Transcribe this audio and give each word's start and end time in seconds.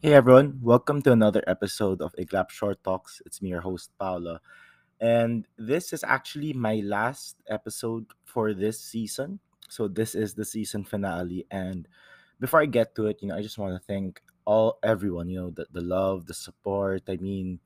Hey 0.00 0.14
everyone, 0.14 0.60
welcome 0.62 1.02
to 1.02 1.10
another 1.10 1.42
episode 1.48 2.00
of 2.02 2.14
Iglap 2.14 2.50
Short 2.50 2.84
Talks. 2.84 3.20
It's 3.26 3.42
me, 3.42 3.48
your 3.48 3.60
host, 3.60 3.90
Paula. 3.98 4.40
And 5.00 5.44
this 5.58 5.92
is 5.92 6.04
actually 6.04 6.52
my 6.52 6.76
last 6.84 7.34
episode 7.48 8.06
for 8.24 8.54
this 8.54 8.78
season. 8.78 9.40
So 9.68 9.88
this 9.88 10.14
is 10.14 10.34
the 10.34 10.44
season 10.44 10.84
finale. 10.84 11.48
And 11.50 11.88
before 12.38 12.62
I 12.62 12.66
get 12.66 12.94
to 12.94 13.06
it, 13.06 13.18
you 13.20 13.26
know, 13.26 13.34
I 13.34 13.42
just 13.42 13.58
want 13.58 13.74
to 13.74 13.84
thank 13.88 14.22
all 14.44 14.78
everyone, 14.84 15.28
you 15.28 15.40
know, 15.40 15.50
the, 15.50 15.66
the 15.72 15.82
love, 15.82 16.26
the 16.26 16.34
support. 16.34 17.02
I 17.08 17.16
mean, 17.16 17.58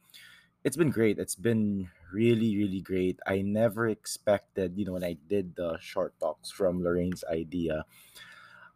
it's 0.65 0.79
been 0.79 0.89
great. 0.89 1.19
It's 1.19 1.37
been 1.37 1.91
really, 2.15 2.57
really 2.57 2.81
great. 2.81 3.21
I 3.27 3.43
never 3.43 3.91
expected, 3.91 4.79
you 4.79 4.87
know, 4.87 4.93
when 4.93 5.05
I 5.05 5.19
did 5.29 5.55
the 5.55 5.77
short 5.83 6.19
talks 6.19 6.51
from 6.51 6.83
Lorraine's 6.83 7.25
idea, 7.31 7.85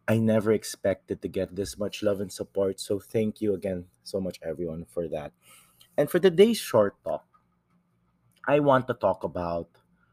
I 0.07 0.17
never 0.17 0.51
expected 0.53 1.21
to 1.21 1.27
get 1.27 1.55
this 1.55 1.77
much 1.77 2.01
love 2.01 2.21
and 2.21 2.31
support. 2.31 2.79
So 2.79 2.99
thank 2.99 3.41
you 3.41 3.53
again 3.53 3.85
so 4.03 4.19
much, 4.21 4.39
everyone, 4.41 4.85
for 4.85 5.07
that. 5.09 5.33
And 5.97 6.09
for 6.09 6.19
today's 6.19 6.57
short 6.57 6.95
talk, 7.03 7.25
I 8.47 8.59
want 8.59 8.87
to 8.87 8.93
talk 8.93 9.23
about 9.23 9.69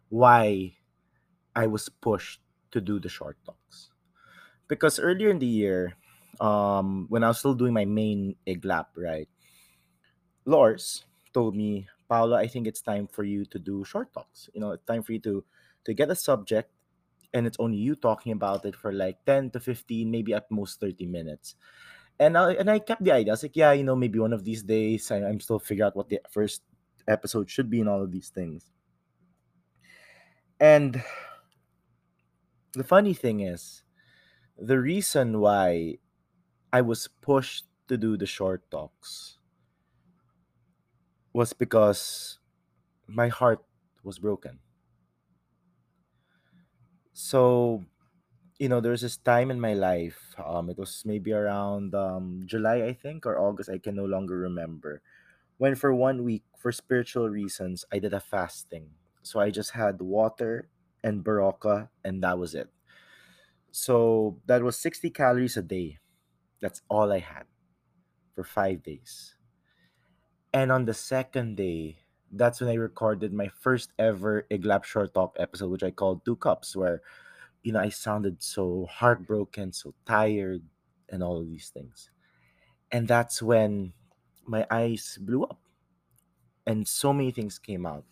why 0.09 0.74
I 1.55 1.66
was 1.66 1.88
pushed 1.88 2.41
to 2.72 2.80
do 2.80 2.98
the 3.00 3.09
short 3.09 3.38
talks. 3.46 3.91
Because 4.69 4.98
earlier 4.98 5.30
in 5.30 5.38
the 5.38 5.46
year, 5.46 5.95
um, 6.41 7.06
when 7.08 7.24
I 7.24 7.28
was 7.28 7.38
still 7.38 7.55
doing 7.55 7.72
my 7.74 7.84
main 7.84 8.36
iglap, 8.47 8.86
right, 8.97 9.28
Lors 10.47 11.05
told 11.33 11.55
me, 11.56 11.88
Paula, 12.08 12.36
I 12.36 12.47
think 12.47 12.66
it's 12.66 12.80
time 12.80 13.06
for 13.06 13.24
you 13.24 13.45
to 13.47 13.58
do 13.58 13.84
short 13.84 14.12
talks. 14.12 14.48
You 14.55 14.61
know, 14.61 14.72
it's 14.72 14.84
time 14.84 15.02
for 15.02 15.12
you 15.12 15.20
to 15.20 15.45
to 15.84 15.95
get 15.95 16.11
a 16.11 16.14
subject 16.16 16.70
and 17.34 17.47
it's 17.47 17.59
only 17.59 17.77
you 17.77 17.97
talking 17.97 18.33
about 18.33 18.65
it 18.65 18.77
for 18.77 18.93
like 18.93 19.19
10 19.27 19.51
to 19.51 19.61
15, 19.61 20.11
maybe 20.11 20.33
at 20.33 20.51
most 20.51 20.80
30 20.80 21.05
minutes. 21.06 21.56
And 22.19 22.38
I, 22.38 22.52
and 22.52 22.70
I 22.70 22.79
kept 22.79 23.02
the 23.02 23.11
idea. 23.11 23.33
I 23.33 23.34
was 23.34 23.42
like, 23.42 23.56
yeah, 23.56 23.73
you 23.73 23.83
know, 23.83 23.97
maybe 23.97 24.20
one 24.20 24.33
of 24.33 24.45
these 24.45 24.62
days 24.62 25.11
I, 25.11 25.16
I'm 25.16 25.41
still 25.41 25.59
figuring 25.59 25.89
out 25.89 25.97
what 25.97 26.09
the 26.09 26.20
first 26.31 26.62
episode 27.08 27.50
should 27.50 27.69
be 27.69 27.81
and 27.81 27.89
all 27.89 28.03
of 28.03 28.12
these 28.12 28.28
things. 28.28 28.70
And 30.61 31.03
the 32.73 32.84
funny 32.84 33.14
thing 33.14 33.41
is, 33.41 33.83
the 34.56 34.78
reason 34.78 35.41
why 35.41 35.98
I 36.73 36.83
was 36.83 37.08
pushed 37.20 37.67
to 37.89 37.97
do 37.98 38.17
the 38.17 38.27
short 38.27 38.70
talks 38.70 39.39
was 41.33 41.53
because 41.53 42.39
my 43.08 43.27
heart 43.27 43.64
was 44.05 44.20
broken. 44.20 44.61
So, 47.15 47.84
you 48.59 48.69
know, 48.69 48.81
there's 48.81 49.03
this 49.03 49.17
time 49.19 49.51
in 49.51 49.61
my 49.61 49.75
life, 49.75 50.34
um, 50.39 50.70
it 50.70 50.79
was 50.79 51.05
maybe 51.07 51.33
around 51.33 51.95
um, 51.95 52.45
July, 52.47 52.84
I 52.84 52.95
think, 52.95 53.27
or 53.27 53.39
August, 53.39 53.70
I 53.70 53.79
can 53.79 53.97
no 53.97 54.05
longer 54.07 54.37
remember, 54.39 55.03
when 55.59 55.75
for 55.77 55.95
one 55.95 56.25
week, 56.25 56.45
for 56.59 56.73
spiritual 56.73 57.31
reasons, 57.31 57.85
I 57.92 57.98
did 58.01 58.15
a 58.15 58.20
fasting. 58.20 58.95
So 59.23 59.41
I 59.41 59.51
just 59.51 59.73
had 59.73 60.01
water 60.03 60.70
and 61.05 61.25
barako, 61.25 61.91
and 62.05 62.23
that 62.25 62.39
was 62.39 62.55
it. 62.55 62.70
So 63.73 64.41
that 64.47 64.62
was 64.62 64.79
60 64.79 65.11
calories 65.11 65.57
a 65.57 65.62
day. 65.62 65.98
That's 66.61 66.83
all 66.91 67.12
I 67.12 67.20
had 67.20 67.47
for 68.35 68.45
five 68.45 68.83
days. 68.85 69.37
And 70.55 70.73
on 70.73 70.87
the 70.87 70.95
second 70.95 71.57
day, 71.59 71.98
that's 72.33 72.61
when 72.61 72.70
I 72.70 72.75
recorded 72.75 73.33
my 73.33 73.48
first 73.48 73.92
ever 73.98 74.47
Iglap 74.50 74.84
Short 74.84 75.14
Talk 75.14 75.36
episode, 75.39 75.70
which 75.70 75.83
I 75.83 75.91
called 75.91 76.25
Two 76.25 76.36
Cups, 76.36 76.77
where, 76.77 77.03
you 77.62 77.72
know, 77.72 77.80
I 77.80 77.91
sounded 77.91 78.42
so 78.42 78.86
heartbroken, 78.91 79.72
so 79.72 79.94
tired, 80.06 80.62
and 81.08 81.22
all 81.22 81.41
of 81.41 81.48
these 81.48 81.70
things. 81.70 82.11
And 82.92 83.08
that's 83.08 83.42
when 83.42 83.92
my 84.47 84.67
eyes 84.70 85.19
blew 85.20 85.45
up 85.45 85.61
and 86.67 86.86
so 86.86 87.12
many 87.12 87.30
things 87.30 87.58
came 87.58 87.86
out. 87.86 88.05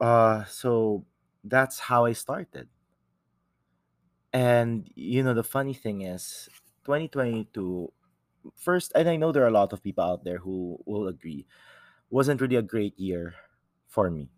Uh, 0.00 0.44
so 0.44 1.04
that's 1.42 1.78
how 1.78 2.04
I 2.04 2.12
started. 2.12 2.68
And, 4.32 4.90
you 4.94 5.22
know, 5.22 5.34
the 5.34 5.44
funny 5.44 5.74
thing 5.74 6.02
is, 6.02 6.48
2022 6.84 7.92
first, 8.56 8.92
and 8.94 9.08
I 9.08 9.16
know 9.16 9.32
there 9.32 9.44
are 9.44 9.48
a 9.48 9.60
lot 9.60 9.72
of 9.72 9.82
people 9.82 10.04
out 10.04 10.24
there 10.24 10.38
who 10.38 10.78
will 10.86 11.08
agree, 11.08 11.46
wasn't 12.10 12.40
really 12.40 12.56
a 12.56 12.62
great 12.62 12.98
year 12.98 13.34
for 13.88 14.10
me. 14.10 14.30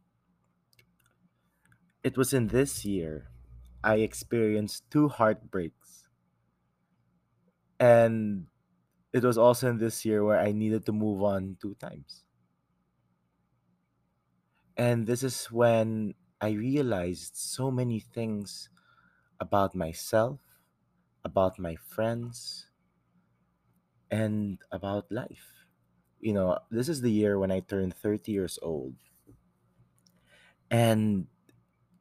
It 2.02 2.16
was 2.16 2.32
in 2.32 2.46
this 2.46 2.86
year 2.86 3.28
I 3.84 3.96
experienced 3.96 4.90
two 4.90 5.08
heartbreaks. 5.10 6.08
And 7.80 8.48
it 9.12 9.24
was 9.24 9.38
also 9.38 9.70
in 9.70 9.78
this 9.78 10.04
year 10.04 10.24
where 10.24 10.40
I 10.40 10.52
needed 10.52 10.86
to 10.86 10.92
move 10.92 11.22
on 11.22 11.58
two 11.60 11.74
times. 11.76 12.24
And 14.76 15.06
this 15.06 15.22
is 15.22 15.50
when 15.50 16.14
I 16.40 16.50
realized 16.50 17.36
so 17.36 17.70
many 17.70 18.00
things 18.00 18.68
about 19.40 19.74
myself, 19.74 20.40
about 21.24 21.58
my 21.58 21.76
friends, 21.76 22.68
and 24.10 24.58
about 24.72 25.10
life. 25.12 25.66
You 26.20 26.34
know, 26.34 26.58
this 26.70 26.88
is 26.88 27.02
the 27.02 27.12
year 27.12 27.38
when 27.38 27.50
I 27.52 27.60
turned 27.60 27.94
30 27.96 28.32
years 28.32 28.58
old. 28.62 28.96
And 30.70 31.26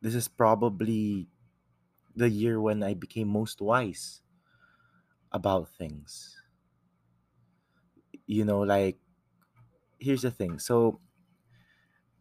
this 0.02 0.16
is 0.16 0.28
probably 0.28 1.30
the 2.16 2.30
year 2.30 2.62
when 2.62 2.84
I 2.84 2.96
became 2.96 3.30
most 3.30 3.62
wise 3.62 4.22
about 5.32 5.70
things. 5.70 6.42
You 8.28 8.46
know, 8.46 8.62
like, 8.62 9.00
here's 10.00 10.22
the 10.22 10.32
thing. 10.32 10.60
So, 10.60 11.00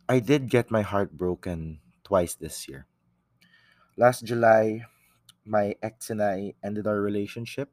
I 0.08 0.18
did 0.18 0.48
get 0.48 0.70
my 0.70 0.80
heart 0.80 1.12
broken 1.12 1.82
twice 2.04 2.34
this 2.34 2.66
year. 2.68 2.86
Last 3.96 4.24
July, 4.24 4.86
my 5.44 5.76
ex 5.82 6.10
and 6.10 6.22
I 6.22 6.54
ended 6.62 6.86
our 6.86 7.00
relationship 7.00 7.72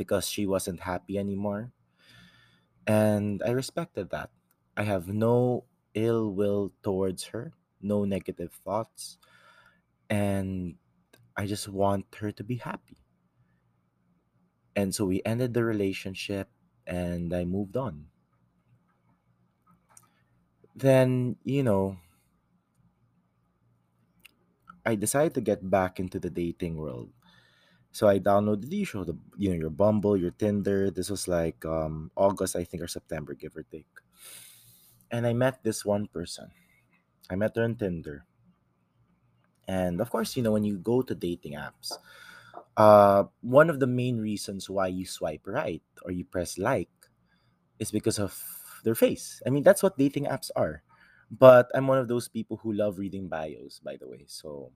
because 0.00 0.26
she 0.28 0.46
wasn't 0.46 0.80
happy 0.80 1.18
anymore. 1.18 1.72
And 2.86 3.42
I 3.42 3.50
respected 3.50 4.10
that. 4.10 4.30
I 4.76 4.82
have 4.84 5.08
no 5.08 5.64
ill 5.94 6.30
will 6.32 6.72
towards 6.82 7.24
her, 7.26 7.52
no 7.80 8.04
negative 8.04 8.52
thoughts, 8.52 9.18
and 10.10 10.78
I 11.36 11.46
just 11.46 11.68
want 11.68 12.14
her 12.16 12.32
to 12.32 12.44
be 12.44 12.56
happy. 12.56 12.98
And 14.74 14.92
so 14.94 15.06
we 15.06 15.22
ended 15.24 15.54
the 15.54 15.62
relationship 15.64 16.50
and 16.86 17.32
I 17.32 17.44
moved 17.44 17.76
on. 17.76 18.10
Then, 20.74 21.36
you 21.44 21.62
know, 21.62 21.98
I 24.84 24.94
decided 24.94 25.32
to 25.36 25.40
get 25.40 25.70
back 25.70 25.98
into 25.98 26.18
the 26.20 26.28
dating 26.28 26.76
world. 26.76 27.12
So 27.92 28.08
I 28.08 28.18
downloaded 28.18 28.70
the 28.70 28.76
usual, 28.76 29.04
the 29.04 29.18
you 29.36 29.50
know, 29.50 29.56
your 29.56 29.70
Bumble, 29.70 30.16
your 30.16 30.30
Tinder. 30.30 30.90
This 30.90 31.10
was 31.10 31.26
like 31.26 31.64
um 31.64 32.10
August, 32.16 32.54
I 32.56 32.64
think, 32.64 32.82
or 32.82 32.88
September, 32.88 33.34
give 33.34 33.56
or 33.56 33.64
take. 33.64 33.90
And 35.10 35.26
I 35.26 35.32
met 35.32 35.62
this 35.62 35.84
one 35.84 36.06
person. 36.06 36.50
I 37.30 37.34
met 37.34 37.56
her 37.56 37.64
on 37.64 37.74
Tinder. 37.74 38.24
And 39.66 40.00
of 40.00 40.10
course, 40.10 40.36
you 40.36 40.42
know, 40.42 40.52
when 40.52 40.64
you 40.64 40.78
go 40.78 41.02
to 41.02 41.14
dating 41.14 41.54
apps, 41.54 41.92
uh, 42.76 43.24
one 43.40 43.70
of 43.70 43.80
the 43.80 43.86
main 43.86 44.18
reasons 44.18 44.70
why 44.70 44.86
you 44.88 45.06
swipe 45.06 45.46
right 45.46 45.82
or 46.02 46.10
you 46.10 46.24
press 46.24 46.58
like 46.58 46.90
is 47.78 47.90
because 47.90 48.18
of 48.18 48.34
their 48.84 48.94
face. 48.94 49.42
I 49.46 49.50
mean, 49.50 49.62
that's 49.62 49.82
what 49.82 49.98
dating 49.98 50.26
apps 50.26 50.50
are. 50.56 50.82
But 51.30 51.70
I'm 51.74 51.86
one 51.86 51.98
of 51.98 52.08
those 52.08 52.26
people 52.28 52.56
who 52.58 52.72
love 52.72 52.98
reading 52.98 53.28
bios, 53.28 53.78
by 53.78 53.96
the 53.96 54.08
way. 54.08 54.24
So, 54.26 54.72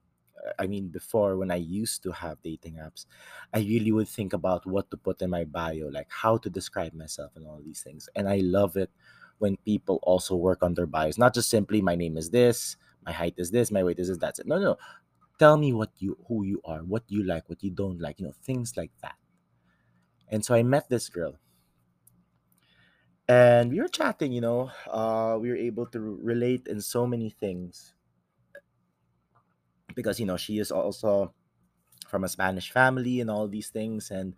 I 0.58 0.66
mean, 0.66 0.88
before 0.88 1.36
when 1.36 1.50
I 1.50 1.56
used 1.56 2.02
to 2.04 2.12
have 2.12 2.42
dating 2.42 2.74
apps, 2.74 3.06
I 3.52 3.60
really 3.60 3.92
would 3.92 4.08
think 4.08 4.32
about 4.32 4.66
what 4.66 4.90
to 4.90 4.96
put 4.96 5.22
in 5.22 5.30
my 5.30 5.44
bio, 5.44 5.88
like 5.88 6.10
how 6.10 6.36
to 6.38 6.50
describe 6.50 6.92
myself 6.94 7.32
and 7.36 7.46
all 7.46 7.60
these 7.64 7.82
things. 7.82 8.08
And 8.14 8.28
I 8.28 8.38
love 8.38 8.76
it 8.76 8.90
when 9.38 9.56
people 9.58 10.00
also 10.02 10.36
work 10.36 10.62
on 10.62 10.74
their 10.74 10.86
bios, 10.86 11.18
not 11.18 11.34
just 11.34 11.50
simply 11.50 11.80
my 11.82 11.94
name 11.96 12.16
is 12.16 12.30
this, 12.30 12.76
my 13.04 13.12
height 13.12 13.34
is 13.36 13.50
this, 13.50 13.70
my 13.70 13.82
weight 13.82 13.98
is 13.98 14.08
this, 14.08 14.18
that's 14.18 14.38
it. 14.38 14.46
No, 14.46 14.58
no. 14.58 14.76
Tell 15.38 15.56
me 15.56 15.72
what 15.72 15.90
you 15.98 16.16
who 16.28 16.44
you 16.44 16.60
are, 16.64 16.80
what 16.80 17.04
you 17.08 17.24
like, 17.24 17.48
what 17.48 17.62
you 17.62 17.70
don't 17.70 18.00
like, 18.00 18.20
you 18.20 18.26
know, 18.26 18.32
things 18.44 18.76
like 18.76 18.92
that. 19.02 19.16
And 20.28 20.44
so 20.44 20.54
I 20.54 20.62
met 20.62 20.88
this 20.88 21.08
girl 21.08 21.38
and 23.28 23.70
we 23.70 23.80
were 23.80 23.88
chatting 23.88 24.32
you 24.32 24.40
know 24.40 24.70
uh 24.90 25.38
we 25.40 25.48
were 25.48 25.56
able 25.56 25.86
to 25.86 25.98
relate 26.00 26.66
in 26.68 26.80
so 26.80 27.06
many 27.06 27.30
things 27.30 27.93
because 29.94 30.20
you 30.20 30.26
know 30.26 30.36
she 30.36 30.58
is 30.58 30.70
also 30.70 31.32
from 32.08 32.24
a 32.24 32.28
spanish 32.28 32.70
family 32.70 33.20
and 33.20 33.30
all 33.30 33.48
these 33.48 33.68
things 33.70 34.10
and 34.10 34.34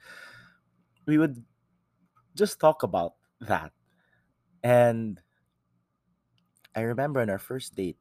we 1.06 1.18
would 1.18 1.44
just 2.34 2.60
talk 2.60 2.82
about 2.82 3.14
that 3.40 3.72
and 4.62 5.20
i 6.74 6.80
remember 6.80 7.20
on 7.20 7.30
our 7.30 7.38
first 7.38 7.74
date 7.74 7.98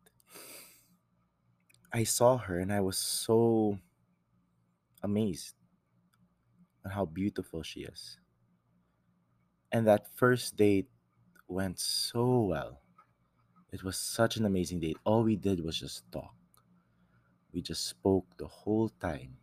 i 1.93 2.03
saw 2.03 2.37
her 2.37 2.59
and 2.59 2.71
i 2.71 2.79
was 2.81 2.97
so 2.97 3.77
amazed 5.03 5.55
at 6.85 6.91
how 6.91 7.05
beautiful 7.05 7.63
she 7.63 7.81
is. 7.81 8.19
And 9.71 9.87
that 9.87 10.07
first 10.15 10.55
date 10.55 10.89
went 11.47 11.79
so 11.79 12.41
well. 12.41 12.81
It 13.71 13.83
was 13.83 13.97
such 13.97 14.37
an 14.37 14.45
amazing 14.45 14.79
date. 14.79 14.97
All 15.03 15.23
we 15.23 15.35
did 15.35 15.63
was 15.63 15.79
just 15.79 16.09
talk. 16.11 16.33
We 17.55 17.61
just 17.63 17.87
spoke 17.87 18.27
the 18.37 18.47
whole 18.47 18.89
time. 19.01 19.37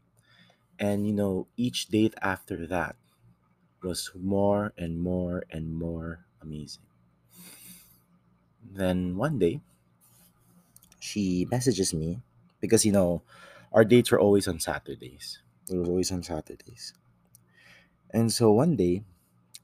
And 0.78 1.06
you 1.06 1.14
know, 1.14 1.48
each 1.56 1.88
date 1.88 2.14
after 2.22 2.66
that 2.68 2.96
was 3.82 4.10
more 4.14 4.72
and 4.78 5.00
more 5.00 5.44
and 5.50 5.74
more 5.74 6.26
amazing. 6.42 6.84
Then 8.64 9.16
one 9.16 9.38
day, 9.38 9.60
she 10.98 11.46
messages 11.50 11.92
me 11.92 12.20
because 12.60 12.84
you 12.86 12.92
know, 12.92 13.22
our 13.72 13.84
dates 13.84 14.10
were 14.10 14.20
always 14.20 14.48
on 14.48 14.58
Saturdays. 14.60 15.38
It 15.70 15.76
was 15.76 15.88
always 15.88 16.12
on 16.12 16.22
Saturdays. 16.22 16.94
And 18.10 18.32
so 18.32 18.52
one 18.52 18.76
day, 18.76 19.02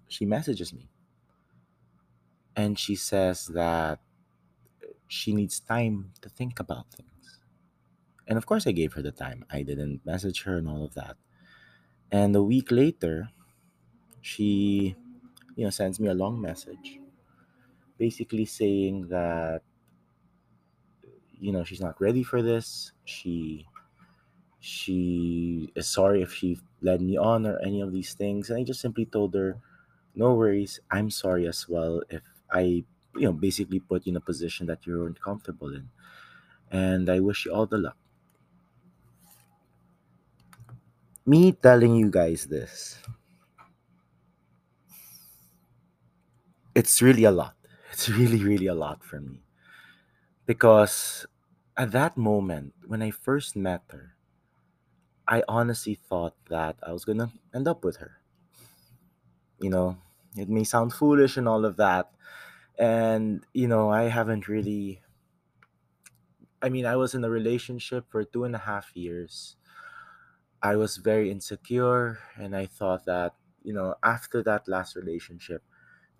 she 0.09 0.27
messages 0.27 0.73
me 0.73 0.89
and 2.57 2.79
she 2.79 2.95
says 2.95 3.47
that 3.47 4.01
she 5.07 5.33
needs 5.33 5.61
time 5.61 6.13
to 6.21 6.29
think 6.29 6.61
about 6.61 6.91
things. 6.93 7.18
And 8.29 8.39
of 8.39 8.47
course, 8.47 8.67
I 8.67 8.73
gave 8.73 8.95
her 8.95 9.03
the 9.03 9.13
time. 9.13 9.45
I 9.51 9.63
didn't 9.65 10.07
message 10.07 10.45
her 10.45 10.59
and 10.59 10.69
all 10.69 10.85
of 10.85 10.95
that. 10.95 11.17
And 12.13 12.37
a 12.37 12.43
week 12.43 12.71
later, 12.71 13.31
she, 14.23 14.97
you 15.57 15.65
know, 15.65 15.71
sends 15.71 16.01
me 16.01 16.09
a 16.09 16.15
long 16.15 16.41
message, 16.41 17.01
basically 17.99 18.45
saying 18.47 19.09
that 19.09 19.63
you 21.41 21.53
know 21.53 21.65
she's 21.65 21.81
not 21.81 22.01
ready 22.01 22.23
for 22.23 22.43
this. 22.43 22.93
She 23.05 23.67
she 24.61 25.73
is 25.77 25.89
sorry 25.89 26.23
if 26.23 26.33
she 26.35 26.59
led 26.83 27.03
me 27.03 27.17
on 27.19 27.47
or 27.47 27.59
any 27.61 27.81
of 27.81 27.93
these 27.93 28.15
things, 28.15 28.51
and 28.51 28.59
I 28.61 28.65
just 28.65 28.81
simply 28.81 29.07
told 29.07 29.35
her, 29.35 29.61
"No 30.15 30.35
worries. 30.35 30.81
I'm 30.91 31.11
sorry 31.11 31.49
as 31.49 31.69
well 31.69 32.03
if 32.11 32.23
I." 32.53 32.85
You 33.17 33.27
know, 33.27 33.33
basically 33.33 33.81
put 33.81 34.07
you 34.07 34.13
in 34.13 34.17
a 34.17 34.21
position 34.21 34.67
that 34.69 34.87
you 34.87 34.99
weren't 34.99 35.21
comfortable 35.21 35.75
in. 35.75 35.91
And 36.71 37.11
I 37.11 37.21
wish 37.21 37.47
you 37.47 37.53
all 37.55 37.67
the 37.67 37.79
luck. 37.79 37.99
Me 41.29 41.53
telling 41.53 41.95
you 41.95 42.11
guys 42.11 42.47
this 42.47 42.99
it's 46.75 47.03
really 47.03 47.25
a 47.25 47.31
lot. 47.31 47.55
It's 47.93 48.09
really, 48.09 48.43
really 48.45 48.67
a 48.69 48.75
lot 48.75 49.03
for 49.03 49.21
me. 49.21 49.43
Because 50.47 51.27
at 51.77 51.93
that 51.93 52.17
moment, 52.17 52.75
when 52.87 53.03
I 53.03 53.11
first 53.11 53.57
met 53.57 53.83
her, 53.91 54.17
I 55.29 55.43
honestly 55.49 55.95
thought 55.95 56.35
that 56.49 56.77
I 56.83 56.93
was 56.93 57.05
gonna 57.05 57.33
end 57.55 57.69
up 57.69 57.85
with 57.85 57.99
her. 57.99 58.19
You 59.61 59.71
know, 59.71 59.99
it 60.37 60.49
may 60.49 60.65
sound 60.65 60.93
foolish 60.93 61.37
and 61.37 61.49
all 61.49 61.65
of 61.65 61.77
that. 61.77 62.11
And, 62.79 63.45
you 63.55 63.69
know, 63.69 63.91
I 63.91 64.05
haven't 64.05 64.49
really, 64.49 65.03
I 66.63 66.71
mean, 66.71 66.87
I 66.87 66.97
was 66.97 67.15
in 67.15 67.25
a 67.25 67.31
relationship 67.31 68.07
for 68.11 68.25
two 68.25 68.45
and 68.45 68.55
a 68.57 68.59
half 68.65 68.97
years. 68.97 69.58
I 70.63 70.77
was 70.77 70.97
very 70.97 71.31
insecure, 71.31 72.19
and 72.37 72.55
I 72.57 72.67
thought 72.67 73.07
that, 73.07 73.35
you 73.63 73.73
know, 73.73 73.95
after 74.03 74.43
that 74.43 74.67
last 74.69 74.97
relationship, 74.97 75.63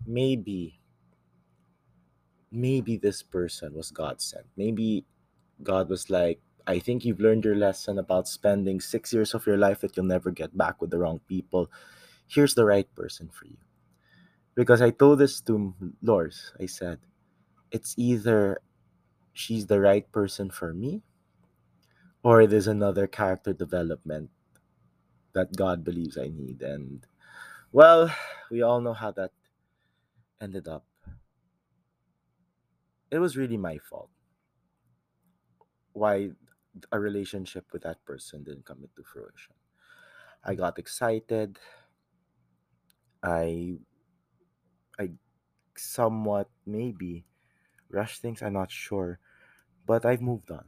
maybe 0.05 0.79
maybe 2.51 2.97
this 2.97 3.21
person 3.21 3.73
was 3.73 3.91
God 3.91 4.21
sent. 4.21 4.45
Maybe 4.57 5.05
God 5.61 5.89
was 5.89 6.09
like, 6.09 6.41
I 6.65 6.79
think 6.79 7.05
you've 7.05 7.19
learned 7.19 7.45
your 7.45 7.55
lesson 7.55 7.99
about 7.99 8.27
spending 8.27 8.79
six 8.79 9.13
years 9.13 9.33
of 9.33 9.45
your 9.45 9.57
life 9.57 9.81
that 9.81 9.95
you'll 9.95 10.05
never 10.05 10.31
get 10.31 10.57
back 10.57 10.81
with 10.81 10.89
the 10.89 10.97
wrong 10.97 11.19
people. 11.27 11.71
Here's 12.27 12.55
the 12.55 12.65
right 12.65 12.87
person 12.95 13.29
for 13.31 13.45
you. 13.45 13.57
Because 14.55 14.81
I 14.81 14.89
told 14.91 15.19
this 15.19 15.41
to 15.41 15.73
Lors. 16.01 16.53
I 16.59 16.65
said, 16.65 16.99
it's 17.71 17.93
either 17.97 18.61
she's 19.33 19.67
the 19.67 19.79
right 19.79 20.11
person 20.11 20.49
for 20.49 20.73
me 20.73 21.03
or 22.29 22.45
there's 22.47 22.67
another 22.69 23.07
character 23.07 23.53
development 23.53 24.29
that 25.33 25.55
God 25.57 25.83
believes 25.83 26.17
I 26.17 26.29
need. 26.29 26.61
And 26.61 27.05
well, 27.71 28.13
we 28.51 28.61
all 28.61 28.81
know 28.81 28.93
how 28.93 29.11
that 29.13 29.31
ended 30.41 30.67
up. 30.67 30.85
It 33.11 33.19
was 33.19 33.37
really 33.37 33.57
my 33.57 33.77
fault 33.79 34.09
why 35.93 36.31
a 36.91 36.99
relationship 36.99 37.65
with 37.73 37.83
that 37.83 38.05
person 38.05 38.43
didn't 38.43 38.65
come 38.65 38.79
into 38.83 39.03
fruition. 39.03 39.55
I 40.43 40.55
got 40.55 40.79
excited. 40.79 41.59
I 43.23 43.77
I 44.99 45.11
somewhat 45.77 46.49
maybe 46.65 47.25
rushed 47.89 48.21
things, 48.21 48.41
I'm 48.43 48.53
not 48.53 48.71
sure, 48.71 49.19
but 49.87 50.05
I've 50.05 50.21
moved 50.21 50.51
on. 50.51 50.65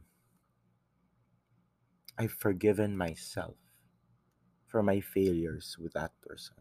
I've 2.16 2.32
forgiven 2.32 2.96
myself 2.96 3.58
for 4.66 4.82
my 4.82 5.00
failures 5.00 5.78
with 5.78 5.92
that 5.92 6.20
person. 6.20 6.56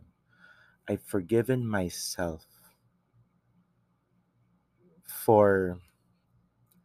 I've 0.88 1.04
forgiven 1.04 1.68
myself 1.68 2.46
for 5.06 5.80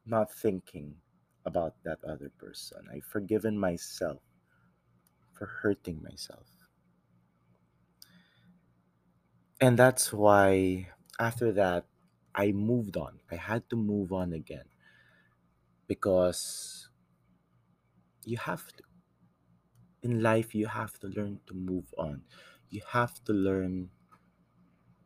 not 0.06 0.32
thinking 0.32 1.02
about 1.44 1.82
that 1.82 2.02
other 2.02 2.30
person. 2.30 2.88
I've 2.90 3.04
forgiven 3.04 3.58
myself 3.58 4.22
for 5.32 5.46
hurting 5.46 6.02
myself. 6.02 6.50
And 9.60 9.78
that's 9.78 10.12
why 10.12 10.92
after 11.18 11.52
that, 11.52 11.86
I 12.34 12.52
moved 12.52 12.96
on. 12.96 13.20
I 13.30 13.36
had 13.36 13.68
to 13.70 13.76
move 13.76 14.12
on 14.12 14.32
again 14.32 14.68
because 15.86 16.88
you 18.26 18.36
have 18.38 18.68
to. 18.76 18.84
In 20.02 20.22
life, 20.22 20.54
you 20.54 20.66
have 20.68 20.98
to 21.00 21.08
learn 21.08 21.40
to 21.46 21.52
move 21.54 21.92
on. 21.98 22.24
You 22.70 22.80
have 22.88 23.22
to 23.24 23.32
learn 23.34 23.90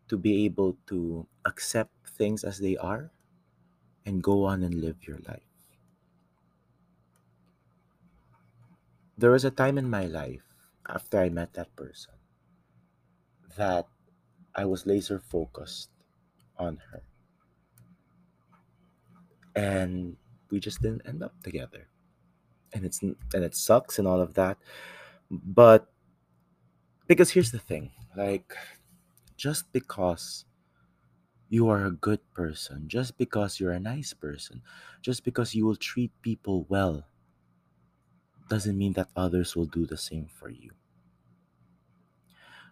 to 0.09 0.19
be 0.19 0.45
able 0.45 0.75
to 0.87 1.27
accept 1.47 2.11
things 2.11 2.45
as 2.45 2.59
they 2.59 2.77
are 2.77 3.11
and 4.07 4.23
go 4.23 4.45
on 4.45 4.63
and 4.65 4.75
live 4.75 5.07
your 5.09 5.19
life. 5.21 5.49
There 9.17 9.31
was 9.31 9.45
a 9.45 9.53
time 9.53 9.79
in 9.79 9.89
my 9.89 10.07
life 10.07 10.53
after 10.85 11.19
I 11.21 11.29
met 11.29 11.53
that 11.53 11.77
person 11.77 12.15
that 13.57 13.87
I 14.55 14.65
was 14.67 14.87
laser 14.87 15.21
focused 15.21 15.91
on 16.59 16.79
her 16.79 17.05
and 19.55 20.17
we 20.51 20.61
just 20.61 20.83
didn't 20.83 21.07
end 21.07 21.23
up 21.23 21.41
together. 21.43 21.90
And 22.73 22.85
it's 22.85 23.03
and 23.03 23.17
it 23.45 23.55
sucks 23.57 23.99
and 23.99 24.07
all 24.07 24.21
of 24.21 24.35
that. 24.35 24.57
But 25.31 25.89
because 27.07 27.31
here's 27.31 27.51
the 27.51 27.59
thing, 27.59 27.91
like 28.17 28.55
just 29.37 29.73
because 29.73 30.45
you 31.51 31.69
are 31.69 31.85
a 31.85 31.91
good 31.91 32.21
person, 32.33 32.89
just 32.89 33.19
because 33.19 33.61
you're 33.61 33.73
a 33.73 33.79
nice 33.81 34.15
person, 34.15 34.63
just 35.03 35.23
because 35.25 35.55
you 35.55 35.67
will 35.67 35.77
treat 35.77 36.13
people 36.23 36.65
well 36.71 37.05
doesn't 38.51 38.77
mean 38.77 38.93
that 38.93 39.09
others 39.17 39.57
will 39.57 39.65
do 39.65 39.87
the 39.87 39.97
same 39.97 40.27
for 40.27 40.51
you. 40.51 40.73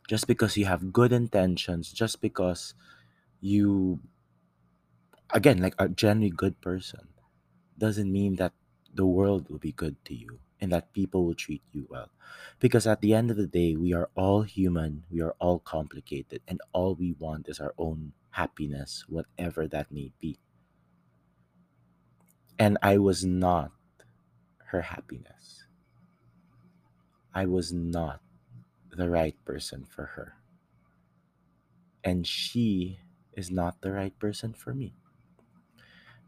Just 0.09 0.27
because 0.27 0.57
you 0.57 0.65
have 0.65 0.93
good 0.93 1.13
intentions, 1.13 1.93
just 1.93 2.21
because 2.21 2.75
you, 3.41 4.01
again, 5.33 5.59
like 5.59 5.75
a 5.79 5.89
genuinely 5.89 6.31
good 6.31 6.61
person, 6.61 7.09
doesn't 7.79 8.11
mean 8.13 8.37
that 8.37 8.53
the 8.93 9.07
world 9.07 9.49
will 9.49 9.59
be 9.59 9.73
good 9.73 10.03
to 10.07 10.15
you 10.15 10.41
and 10.61 10.73
that 10.73 10.93
people 10.93 11.25
will 11.25 11.35
treat 11.35 11.63
you 11.73 11.87
well. 11.89 12.11
Because 12.59 12.87
at 12.87 13.01
the 13.01 13.15
end 13.15 13.31
of 13.31 13.37
the 13.37 13.47
day, 13.47 13.77
we 13.77 13.93
are 13.93 14.11
all 14.15 14.43
human, 14.43 15.05
we 15.11 15.21
are 15.21 15.35
all 15.39 15.61
complicated, 15.61 16.43
and 16.49 16.61
all 16.73 16.95
we 16.95 17.13
want 17.13 17.49
is 17.49 17.61
our 17.61 17.75
own 17.79 18.13
happiness, 18.31 19.05
whatever 19.09 19.69
that 19.69 19.93
may 19.93 20.13
be. 20.21 20.39
And 22.59 22.77
I 22.83 22.99
was 22.99 23.25
not 23.25 23.73
her 24.67 24.83
happiness. 24.83 25.65
I 27.35 27.47
was 27.47 27.73
not 27.73 28.21
the 28.91 29.09
right 29.09 29.37
person 29.45 29.85
for 29.85 30.07
her. 30.19 30.35
And 32.03 32.27
she 32.27 32.99
is 33.33 33.51
not 33.51 33.81
the 33.81 33.93
right 33.93 34.19
person 34.19 34.53
for 34.53 34.75
me. 34.75 34.98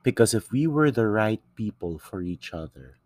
Because 0.02 0.34
if 0.34 0.52
we 0.52 0.66
were 0.66 0.90
the 0.90 1.06
right 1.06 1.42
people 1.56 1.98
for 1.98 2.20
each 2.22 2.52
other, 2.52 2.98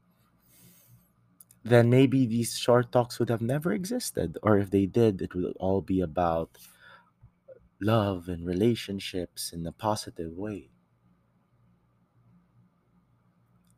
then 1.65 1.91
maybe 1.91 2.27
these 2.27 2.57
short 2.57 2.93
talks 2.93 3.19
would 3.19 3.29
have 3.29 3.41
never 3.43 3.73
existed. 3.73 4.39
Or 4.43 4.59
if 4.59 4.71
they 4.71 4.87
did, 4.87 5.21
it 5.23 5.35
would 5.35 5.57
all 5.57 5.81
be 5.81 6.01
about 6.01 6.59
love 7.81 8.29
and 8.29 8.45
relationships 8.45 9.53
in 9.53 9.65
a 9.67 9.71
positive 9.73 10.33
way. 10.37 10.71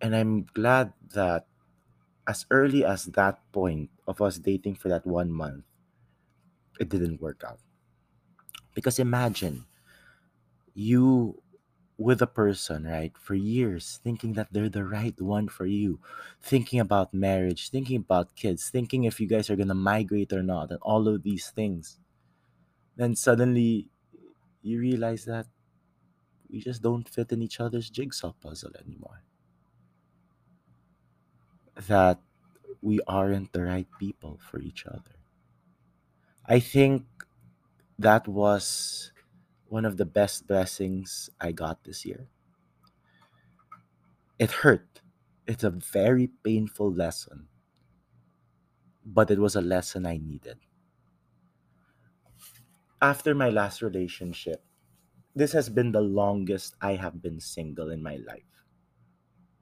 And 0.00 0.14
I'm 0.16 0.44
glad 0.44 0.92
that 1.12 1.46
as 2.26 2.46
early 2.50 2.85
as 2.85 3.06
that 3.06 3.40
point 3.52 3.90
of 4.06 4.23
us 4.23 4.38
dating 4.38 4.76
for 4.76 4.88
that 4.88 5.06
one 5.06 5.32
month, 5.32 5.64
it 6.80 6.88
didn't 6.88 7.20
work 7.20 7.42
out. 7.44 7.61
Because 8.75 9.00
imagine 9.00 9.66
you 10.75 11.42
with 11.99 12.21
a 12.23 12.26
person, 12.26 12.85
right, 12.85 13.17
for 13.19 13.35
years, 13.35 14.00
thinking 14.05 14.35
that 14.35 14.53
they're 14.53 14.69
the 14.69 14.85
right 14.85 15.19
one 15.21 15.49
for 15.49 15.67
you, 15.67 16.00
thinking 16.43 16.81
about 16.81 17.15
marriage, 17.15 17.71
thinking 17.71 17.97
about 17.97 18.37
kids, 18.37 18.69
thinking 18.69 19.05
if 19.05 19.21
you 19.21 19.26
guys 19.26 19.49
are 19.50 19.57
gonna 19.57 19.75
migrate 19.75 20.33
or 20.33 20.43
not, 20.43 20.71
and 20.71 20.81
all 20.83 21.09
of 21.09 21.23
these 21.23 21.50
things. 21.50 21.99
Then 22.97 23.17
suddenly 23.17 23.91
you 24.62 24.81
realize 24.81 25.25
that 25.26 25.47
we 26.50 26.61
just 26.61 26.83
don't 26.83 27.09
fit 27.09 27.33
in 27.33 27.43
each 27.43 27.61
other's 27.61 27.91
jigsaw 27.91 28.33
puzzle 28.33 28.73
anymore. 28.85 29.23
That 31.88 32.21
we 32.83 33.00
aren't 33.07 33.53
the 33.53 33.65
right 33.65 33.88
people 33.99 34.38
for 34.50 34.61
each 34.61 34.87
other. 34.87 35.17
I 36.47 36.61
think 36.61 37.05
that 37.99 38.29
was 38.29 39.12
one 39.68 39.85
of 39.85 39.96
the 39.96 40.06
best 40.06 40.46
blessings 40.46 41.30
I 41.40 41.52
got 41.52 41.85
this 41.85 42.04
year. 42.04 42.28
It 44.38 44.50
hurt. 44.50 45.02
It's 45.46 45.62
a 45.62 45.68
very 45.68 46.28
painful 46.28 46.90
lesson, 46.90 47.49
but 49.06 49.30
it 49.30 49.38
was 49.38 49.56
a 49.56 49.61
lesson 49.62 50.04
I 50.04 50.18
needed. 50.18 50.58
After 53.00 53.35
my 53.35 53.49
last 53.49 53.80
relationship, 53.80 54.62
this 55.35 55.52
has 55.52 55.68
been 55.70 55.92
the 55.92 56.00
longest 56.02 56.76
I 56.80 56.96
have 56.96 57.23
been 57.23 57.40
single 57.40 57.90
in 57.90 58.02
my 58.02 58.16
life. 58.16 58.56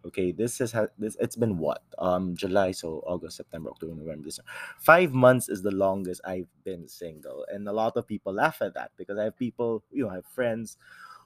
Okay, 0.04 0.32
this 0.32 0.58
has 0.58 0.72
ha- 0.72 0.92
this 0.98 1.16
it's 1.18 1.36
been 1.36 1.56
what? 1.58 1.82
Um 1.98 2.36
July, 2.36 2.72
so 2.72 3.00
August, 3.06 3.36
September, 3.38 3.70
October, 3.70 3.94
November, 3.94 4.24
December. 4.24 4.50
5 4.78 5.12
months 5.14 5.48
is 5.48 5.62
the 5.62 5.70
longest 5.72 6.20
I've 6.24 6.52
been 6.62 6.86
single. 6.88 7.46
And 7.50 7.66
a 7.68 7.72
lot 7.72 7.96
of 7.96 8.06
people 8.06 8.32
laugh 8.34 8.60
at 8.60 8.74
that 8.74 8.92
because 8.96 9.18
I 9.18 9.24
have 9.24 9.36
people, 9.38 9.82
you 9.90 10.04
know, 10.04 10.10
I 10.10 10.16
have 10.16 10.26
friends 10.26 10.76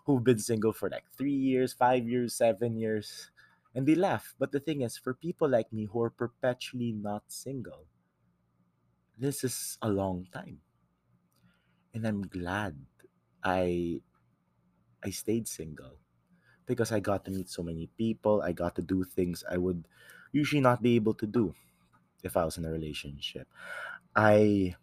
who've 0.07 0.23
been 0.25 0.39
single 0.39 0.73
for 0.73 0.89
like 0.89 1.11
3 1.13 1.33
years, 1.35 1.73
5 1.73 2.09
years, 2.09 2.35
7 2.35 2.77
years, 2.77 3.31
and 3.75 3.87
they 3.87 3.97
laugh. 3.97 4.35
But 4.39 4.53
the 4.53 4.61
thing 4.61 4.83
is 4.83 4.97
for 4.97 5.13
people 5.15 5.49
like 5.49 5.73
me 5.73 5.85
who 5.87 6.01
are 6.03 6.11
perpetually 6.11 6.93
not 6.93 7.25
single, 7.33 7.87
this 9.19 9.45
is 9.45 9.77
a 9.83 9.89
long 9.91 10.27
time. 10.33 10.61
And 11.93 12.07
I'm 12.07 12.23
glad 12.23 12.87
I 13.43 14.01
I 15.03 15.11
stayed 15.11 15.49
single 15.49 15.99
because 16.69 16.93
I 16.93 17.01
got 17.01 17.25
to 17.27 17.33
meet 17.33 17.51
so 17.51 17.65
many 17.65 17.89
people. 17.99 18.43
I 18.43 18.53
got 18.53 18.77
to 18.77 18.83
do 18.83 19.05
things 19.05 19.45
I 19.51 19.59
would 19.59 19.89
usually 20.33 20.63
not 20.63 20.83
be 20.83 20.97
able 20.97 21.15
to 21.17 21.27
do 21.27 21.55
if 22.25 22.37
I 22.37 22.45
was 22.45 22.59
in 22.59 22.67
a 22.67 22.73
relationship. 22.73 23.49
I 24.17 24.77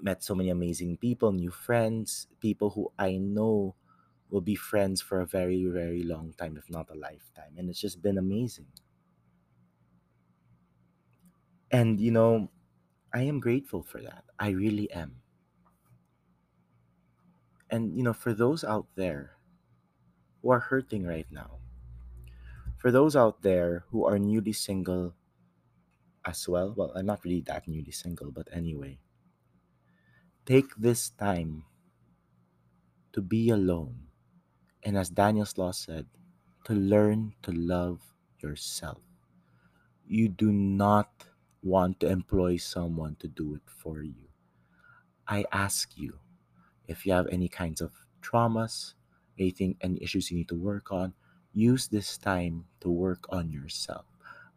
met 0.00 0.22
so 0.22 0.34
many 0.34 0.50
amazing 0.50 0.96
people, 0.98 1.32
new 1.32 1.50
friends, 1.50 2.26
people 2.40 2.70
who 2.70 2.92
I 2.98 3.16
know 3.16 3.76
will 4.30 4.40
be 4.40 4.54
friends 4.56 5.00
for 5.02 5.20
a 5.20 5.26
very, 5.26 5.64
very 5.66 6.02
long 6.02 6.32
time, 6.34 6.56
if 6.56 6.68
not 6.70 6.90
a 6.90 6.94
lifetime. 6.94 7.54
And 7.58 7.70
it's 7.70 7.80
just 7.80 8.02
been 8.02 8.18
amazing. 8.18 8.68
And, 11.72 12.00
you 12.00 12.10
know, 12.12 12.50
I 13.12 13.22
am 13.24 13.40
grateful 13.40 13.82
for 13.82 14.00
that. 14.02 14.24
I 14.38 14.50
really 14.50 14.90
am. 14.92 15.22
And, 17.70 17.96
you 17.96 18.02
know, 18.04 18.12
for 18.12 18.32
those 18.34 18.62
out 18.64 18.86
there 18.94 19.36
who 20.42 20.50
are 20.50 20.60
hurting 20.60 21.06
right 21.06 21.26
now, 21.30 21.58
for 22.76 22.90
those 22.90 23.14
out 23.14 23.42
there 23.42 23.84
who 23.90 24.04
are 24.04 24.18
newly 24.18 24.52
single 24.52 25.14
as 26.24 26.48
well, 26.48 26.74
well, 26.76 26.92
I'm 26.94 27.06
not 27.06 27.24
really 27.24 27.40
that 27.42 27.66
newly 27.68 27.92
single, 27.92 28.30
but 28.30 28.48
anyway, 28.52 28.98
take 30.44 30.74
this 30.76 31.10
time 31.10 31.64
to 33.12 33.20
be 33.20 33.50
alone. 33.50 34.08
And 34.82 34.98
as 34.98 35.10
Daniel 35.10 35.46
Sloss 35.46 35.86
said, 35.86 36.06
to 36.64 36.74
learn 36.74 37.34
to 37.42 37.52
love 37.52 38.00
yourself. 38.40 39.02
You 40.06 40.28
do 40.28 40.52
not 40.52 41.24
want 41.62 42.00
to 42.00 42.08
employ 42.08 42.56
someone 42.56 43.16
to 43.20 43.28
do 43.28 43.54
it 43.54 43.62
for 43.66 44.02
you. 44.02 44.28
I 45.26 45.44
ask 45.52 45.96
you 45.96 46.18
if 46.86 47.06
you 47.06 47.12
have 47.12 47.26
any 47.28 47.48
kinds 47.48 47.80
of 47.80 47.92
traumas, 48.20 48.94
anything, 49.38 49.76
any 49.80 50.02
issues 50.02 50.30
you 50.30 50.36
need 50.36 50.48
to 50.48 50.56
work 50.56 50.92
on, 50.92 51.14
use 51.52 51.88
this 51.88 52.16
time 52.18 52.64
to 52.80 52.90
work 52.90 53.24
on 53.30 53.50
yourself. 53.50 54.04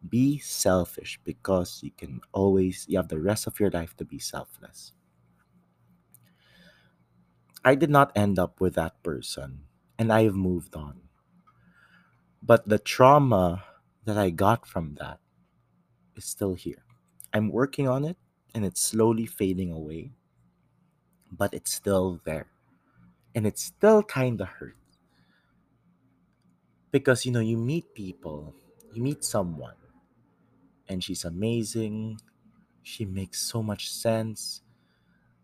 Be 0.08 0.38
selfish 0.38 1.18
because 1.24 1.80
you 1.82 1.90
can 1.90 2.20
always, 2.32 2.86
you 2.88 2.96
have 2.96 3.08
the 3.08 3.18
rest 3.18 3.46
of 3.46 3.58
your 3.58 3.70
life 3.70 3.96
to 3.96 4.04
be 4.04 4.18
selfless. 4.18 4.92
I 7.64 7.74
did 7.74 7.90
not 7.90 8.12
end 8.14 8.38
up 8.38 8.60
with 8.60 8.74
that 8.74 9.02
person 9.02 9.62
and 9.98 10.12
I 10.12 10.22
have 10.24 10.36
moved 10.36 10.76
on. 10.76 11.00
But 12.42 12.68
the 12.68 12.78
trauma 12.78 13.64
that 14.04 14.16
I 14.16 14.30
got 14.30 14.66
from 14.66 14.94
that 15.00 15.18
is 16.14 16.24
still 16.24 16.54
here. 16.54 16.84
I'm 17.32 17.50
working 17.50 17.88
on 17.88 18.04
it 18.04 18.16
and 18.54 18.64
it's 18.64 18.80
slowly 18.80 19.26
fading 19.26 19.72
away, 19.72 20.12
but 21.32 21.52
it's 21.52 21.72
still 21.72 22.20
there. 22.24 22.46
And 23.36 23.46
it 23.46 23.56
still 23.56 24.02
kind 24.02 24.40
of 24.40 24.48
hurts 24.48 24.98
because 26.90 27.24
you 27.26 27.32
know, 27.32 27.40
you 27.40 27.56
meet 27.56 27.94
people, 27.94 28.54
you 28.92 29.02
meet 29.02 29.24
someone, 29.24 29.74
and 30.88 31.02
she's 31.02 31.24
amazing. 31.24 32.20
She 32.82 33.04
makes 33.04 33.40
so 33.40 33.62
much 33.62 33.90
sense. 33.90 34.62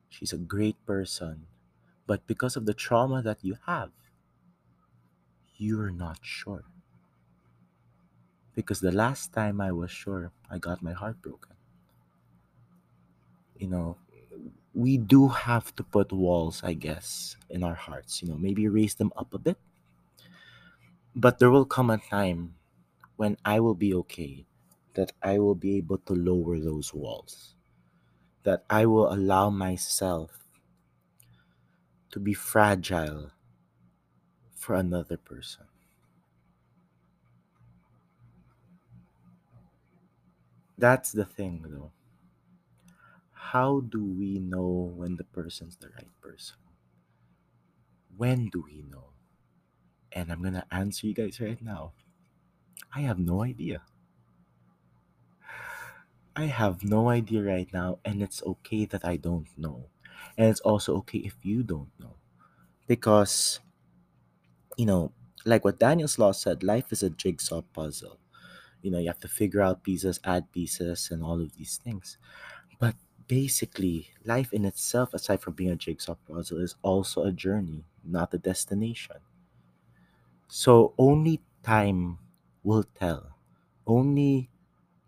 She's 0.08 0.32
a 0.32 0.38
great 0.38 0.76
person. 0.86 1.46
But 2.06 2.26
because 2.26 2.56
of 2.56 2.66
the 2.66 2.74
trauma 2.74 3.22
that 3.22 3.44
you 3.44 3.56
have, 3.66 3.90
you're 5.56 5.90
not 5.90 6.18
sure. 6.22 6.64
Because 8.54 8.80
the 8.80 8.92
last 8.92 9.32
time 9.34 9.60
I 9.60 9.72
was 9.72 9.90
sure, 9.90 10.32
I 10.50 10.56
got 10.58 10.82
my 10.82 10.92
heart 10.92 11.20
broken. 11.20 11.54
You 13.58 13.68
know, 13.68 13.96
we 14.74 14.96
do 14.98 15.28
have 15.28 15.74
to 15.76 15.82
put 15.82 16.12
walls, 16.12 16.62
I 16.64 16.74
guess, 16.74 17.36
in 17.50 17.62
our 17.62 17.74
hearts. 17.74 18.22
You 18.22 18.28
know, 18.28 18.36
maybe 18.38 18.68
raise 18.68 18.94
them 18.94 19.12
up 19.16 19.34
a 19.34 19.38
bit. 19.38 19.58
But 21.16 21.38
there 21.38 21.50
will 21.50 21.64
come 21.64 21.88
a 21.88 21.96
time 21.96 22.56
when 23.16 23.36
I 23.44 23.60
will 23.60 23.74
be 23.74 23.94
okay, 23.94 24.46
that 24.94 25.12
I 25.22 25.38
will 25.38 25.54
be 25.54 25.76
able 25.78 25.98
to 25.98 26.14
lower 26.14 26.58
those 26.60 26.94
walls, 26.94 27.54
that 28.44 28.64
I 28.70 28.86
will 28.86 29.12
allow 29.12 29.50
myself 29.50 30.46
to 32.12 32.20
be 32.20 32.32
fragile 32.34 33.32
for 34.54 34.74
another 34.74 35.16
person. 35.18 35.66
That's 40.76 41.12
the 41.12 41.24
thing, 41.24 41.64
though. 41.68 41.92
How 43.50 43.80
do 43.80 44.02
we 44.02 44.38
know 44.38 44.68
when 44.96 45.16
the 45.16 45.24
person's 45.24 45.76
the 45.76 45.90
right 45.90 46.08
person? 46.22 46.56
When 48.16 48.48
do 48.48 48.62
we 48.62 48.82
know? 48.82 49.12
And 50.12 50.30
I'm 50.30 50.42
gonna 50.42 50.66
answer 50.70 51.06
you 51.06 51.14
guys 51.14 51.40
right 51.40 51.60
now. 51.60 51.92
I 52.94 53.00
have 53.00 53.18
no 53.18 53.42
idea. 53.42 53.82
I 56.36 56.44
have 56.44 56.84
no 56.84 57.08
idea 57.08 57.42
right 57.42 57.72
now, 57.72 57.98
and 58.04 58.22
it's 58.22 58.42
okay 58.42 58.84
that 58.84 59.02
I 59.04 59.16
don't 59.16 59.48
know. 59.56 59.88
And 60.36 60.50
it's 60.50 60.60
also 60.60 60.96
okay 60.98 61.18
if 61.20 61.36
you 61.42 61.62
don't 61.62 61.90
know. 61.98 62.16
Because, 62.86 63.60
you 64.76 64.86
know, 64.86 65.12
like 65.44 65.64
what 65.64 65.78
Daniel 65.78 66.08
Sloss 66.08 66.36
said, 66.36 66.62
life 66.62 66.92
is 66.92 67.02
a 67.02 67.10
jigsaw 67.10 67.62
puzzle. 67.62 68.18
You 68.82 68.90
know, 68.92 68.98
you 68.98 69.08
have 69.08 69.20
to 69.20 69.28
figure 69.28 69.62
out 69.62 69.84
pieces, 69.84 70.20
add 70.24 70.52
pieces, 70.52 71.10
and 71.10 71.22
all 71.22 71.40
of 71.40 71.56
these 71.56 71.78
things. 71.78 72.18
But 72.80 72.96
basically, 73.28 74.10
life 74.24 74.52
in 74.52 74.64
itself, 74.64 75.14
aside 75.14 75.40
from 75.40 75.54
being 75.54 75.70
a 75.70 75.76
jigsaw 75.76 76.14
puzzle, 76.16 76.58
is 76.60 76.76
also 76.82 77.24
a 77.24 77.32
journey, 77.32 77.84
not 78.04 78.34
a 78.34 78.38
destination. 78.38 79.18
So 80.48 80.94
only 80.98 81.42
time 81.64 82.18
will 82.62 82.84
tell. 82.84 83.34
Only 83.86 84.50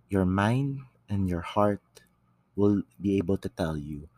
your 0.09 0.27
mind 0.27 0.83
and 1.09 1.29
your 1.29 1.43
heart 1.43 1.83
will 2.57 2.83
be 3.01 3.19
able 3.19 3.39
to 3.39 3.49
tell 3.51 3.77
you 3.77 4.09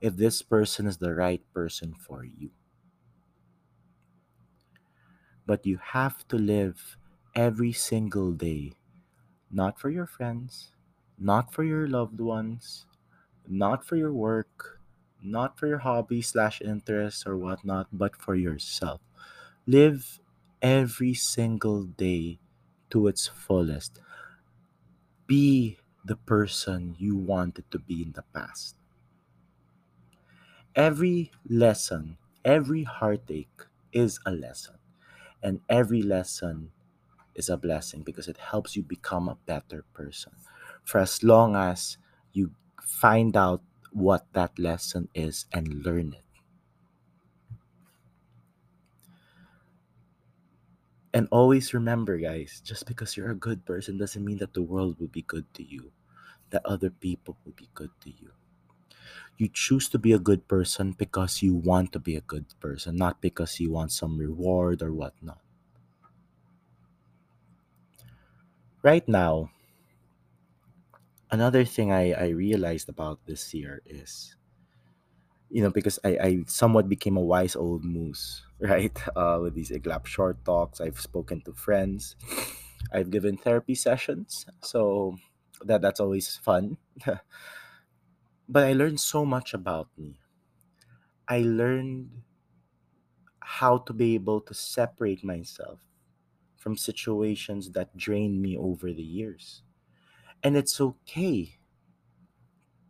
if 0.00 0.16
this 0.16 0.42
person 0.42 0.86
is 0.86 0.98
the 0.98 1.14
right 1.14 1.42
person 1.54 1.94
for 1.94 2.24
you. 2.24 2.50
But 5.46 5.64
you 5.64 5.78
have 5.78 6.28
to 6.28 6.36
live 6.36 6.98
every 7.34 7.72
single 7.72 8.32
day, 8.32 8.74
not 9.50 9.80
for 9.80 9.90
your 9.90 10.06
friends, 10.06 10.72
not 11.18 11.52
for 11.52 11.64
your 11.64 11.88
loved 11.88 12.20
ones, 12.20 12.86
not 13.48 13.84
for 13.84 13.96
your 13.96 14.12
work, 14.12 14.80
not 15.22 15.58
for 15.58 15.66
your 15.66 15.78
hobby 15.78 16.22
slash 16.22 16.60
interests 16.60 17.26
or 17.26 17.36
whatnot, 17.36 17.88
but 17.92 18.16
for 18.16 18.34
yourself. 18.34 19.00
Live 19.66 20.20
every 20.62 21.14
single 21.14 21.84
day 21.84 22.38
to 22.90 23.06
its 23.08 23.26
fullest. 23.26 24.00
Be 25.26 25.78
the 26.04 26.16
person 26.16 26.96
you 26.98 27.16
wanted 27.16 27.70
to 27.70 27.78
be 27.78 28.02
in 28.02 28.12
the 28.12 28.22
past. 28.34 28.76
Every 30.74 31.30
lesson, 31.48 32.18
every 32.44 32.82
heartache 32.84 33.62
is 33.92 34.18
a 34.26 34.32
lesson, 34.32 34.76
and 35.42 35.60
every 35.68 36.02
lesson 36.02 36.72
is 37.34 37.48
a 37.48 37.56
blessing 37.56 38.02
because 38.02 38.28
it 38.28 38.38
helps 38.38 38.76
you 38.76 38.82
become 38.82 39.28
a 39.28 39.38
better 39.46 39.84
person. 39.94 40.32
For 40.84 40.98
as 40.98 41.22
long 41.22 41.56
as 41.56 41.98
you 42.32 42.52
find 42.86 43.36
out 43.36 43.62
what 43.92 44.26
that 44.32 44.58
lesson 44.58 45.08
is 45.14 45.46
and 45.52 45.84
learn 45.84 46.12
it. 46.14 46.24
And 51.14 51.28
always 51.30 51.72
remember, 51.72 52.18
guys, 52.18 52.60
just 52.62 52.84
because 52.86 53.16
you're 53.16 53.30
a 53.30 53.34
good 53.34 53.64
person 53.64 53.96
doesn't 53.96 54.22
mean 54.24 54.36
that 54.38 54.52
the 54.52 54.60
world 54.62 54.98
will 55.00 55.08
be 55.08 55.22
good 55.22 55.46
to 55.54 55.62
you, 55.62 55.92
that 56.50 56.66
other 56.66 56.90
people 56.90 57.38
will 57.44 57.52
be 57.52 57.70
good 57.74 57.90
to 58.02 58.10
you. 58.10 58.32
You 59.38 59.48
choose 59.48 59.88
to 59.90 59.98
be 60.00 60.10
a 60.12 60.18
good 60.18 60.48
person 60.48 60.90
because 60.90 61.40
you 61.40 61.54
want 61.54 61.92
to 61.92 62.00
be 62.00 62.16
a 62.16 62.20
good 62.20 62.46
person, 62.58 62.96
not 62.96 63.20
because 63.20 63.60
you 63.60 63.70
want 63.70 63.92
some 63.92 64.18
reward 64.18 64.82
or 64.82 64.92
whatnot. 64.92 65.38
Right 68.82 69.08
now, 69.08 69.50
another 71.30 71.64
thing 71.64 71.92
I, 71.92 72.12
I 72.12 72.28
realized 72.30 72.88
about 72.88 73.26
this 73.26 73.52
year 73.54 73.82
is 73.84 74.36
you 75.50 75.62
know 75.62 75.70
because 75.70 75.98
I, 76.04 76.18
I 76.18 76.44
somewhat 76.46 76.88
became 76.88 77.16
a 77.16 77.20
wise 77.22 77.56
old 77.56 77.84
moose 77.84 78.42
right? 78.58 78.96
Uh, 79.16 79.38
with 79.42 79.54
these 79.54 79.70
iglap 79.70 80.06
short 80.06 80.44
talks 80.44 80.80
i've 80.80 81.00
spoken 81.00 81.40
to 81.42 81.52
friends 81.52 82.16
i've 82.92 83.10
given 83.10 83.36
therapy 83.36 83.74
sessions 83.74 84.46
so 84.62 85.16
that 85.62 85.80
that's 85.80 86.00
always 86.00 86.36
fun. 86.36 86.76
But 88.48 88.64
i 88.64 88.72
learned 88.72 89.00
so 89.00 89.26
much 89.26 89.52
about 89.52 89.90
me. 89.98 90.18
I 91.28 91.40
learned 91.42 92.22
how 93.40 93.78
to 93.78 93.92
be 93.92 94.14
able 94.14 94.40
to 94.40 94.54
separate 94.54 95.22
myself 95.22 95.80
from 96.58 96.78
situations 96.78 97.72
that 97.72 97.96
drained 97.98 98.42
me 98.42 98.56
over 98.58 98.92
the 98.92 99.04
years 99.04 99.63
and 100.44 100.56
it's 100.56 100.80
okay 100.80 101.58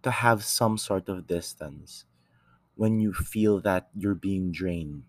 to 0.04 0.10
have 0.12 0.44
some 0.44 0.78
sort 0.78 1.08
of 1.08 1.26
distance 1.26 2.04
when 2.76 3.00
you 3.00 3.12
feel 3.14 3.60
that 3.60 3.90
you're 3.96 4.14
being 4.16 4.52
drained. 4.52 5.04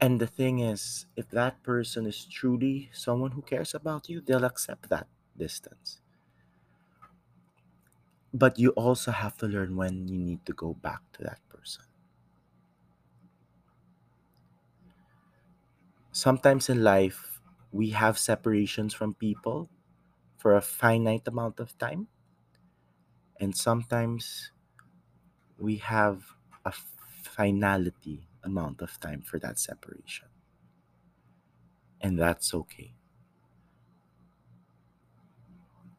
And 0.00 0.18
the 0.20 0.26
thing 0.26 0.60
is, 0.60 1.04
if 1.16 1.28
that 1.30 1.62
person 1.62 2.06
is 2.06 2.24
truly 2.24 2.88
someone 2.94 3.32
who 3.32 3.42
cares 3.42 3.74
about 3.74 4.08
you, 4.08 4.22
they'll 4.22 4.44
accept 4.46 4.88
that 4.88 5.06
distance. 5.36 6.00
But 8.32 8.56
you 8.56 8.70
also 8.70 9.10
have 9.10 9.36
to 9.38 9.48
learn 9.48 9.74
when 9.74 10.06
you 10.06 10.16
need 10.16 10.46
to 10.46 10.52
go 10.52 10.74
back 10.74 11.02
to 11.14 11.24
that 11.24 11.40
person. 11.48 11.82
Sometimes 16.10 16.68
in 16.68 16.82
life, 16.82 17.35
we 17.76 17.90
have 17.90 18.18
separations 18.18 18.94
from 18.94 19.14
people 19.14 19.70
for 20.38 20.56
a 20.56 20.62
finite 20.62 21.28
amount 21.28 21.60
of 21.60 21.76
time, 21.78 22.08
and 23.40 23.56
sometimes 23.56 24.50
we 25.58 25.76
have 25.76 26.24
a 26.64 26.72
finality 26.72 28.28
amount 28.42 28.80
of 28.80 28.98
time 29.00 29.22
for 29.22 29.38
that 29.38 29.58
separation. 29.58 30.28
And 32.00 32.18
that's 32.18 32.54
okay. 32.54 32.94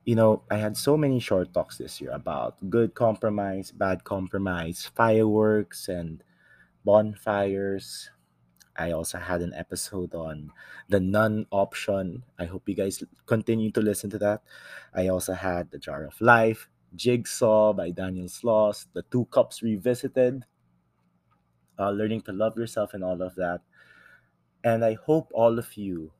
You 0.05 0.15
know, 0.15 0.43
I 0.49 0.57
had 0.57 0.77
so 0.77 0.95
many 0.97 1.19
short 1.19 1.53
talks 1.53 1.77
this 1.77 1.99
year 1.99 2.11
about 2.11 2.69
good 2.69 2.95
compromise, 2.95 3.71
bad 3.71 4.03
compromise, 4.05 4.85
fireworks, 4.95 5.89
and 5.89 6.23
bonfires. 6.85 8.11
I 8.77 8.91
also 8.91 9.17
had 9.17 9.41
an 9.41 9.53
episode 9.53 10.13
on 10.13 10.51
the 10.89 10.99
none 10.99 11.47
option. 11.51 12.23
I 12.37 12.45
hope 12.45 12.69
you 12.69 12.75
guys 12.75 13.03
continue 13.25 13.71
to 13.71 13.81
listen 13.81 14.09
to 14.11 14.19
that. 14.19 14.43
I 14.93 15.07
also 15.07 15.33
had 15.33 15.71
The 15.71 15.79
Jar 15.79 16.05
of 16.05 16.19
Life, 16.21 16.69
Jigsaw 16.95 17.73
by 17.73 17.91
Daniel 17.91 18.27
Sloss, 18.27 18.85
The 18.93 19.03
Two 19.03 19.25
Cups 19.25 19.61
Revisited, 19.63 20.45
uh, 21.79 21.91
Learning 21.91 22.21
to 22.21 22.31
Love 22.31 22.57
Yourself, 22.57 22.93
and 22.93 23.03
all 23.03 23.21
of 23.21 23.35
that. 23.35 23.61
And 24.63 24.85
I 24.85 24.93
hope 24.93 25.31
all 25.33 25.57
of 25.57 25.75
you 25.77 26.11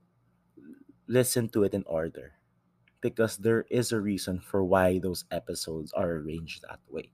listen 1.08 1.50
to 1.50 1.64
it 1.64 1.74
in 1.74 1.84
order 1.86 2.34
because 3.02 3.38
there 3.38 3.66
is 3.70 3.92
a 3.92 4.02
reason 4.02 4.40
for 4.40 4.64
why 4.64 5.00
those 5.00 5.26
episodes 5.32 5.94
are 5.94 6.12
arranged 6.12 6.64
that 6.64 6.80
way. 6.90 7.12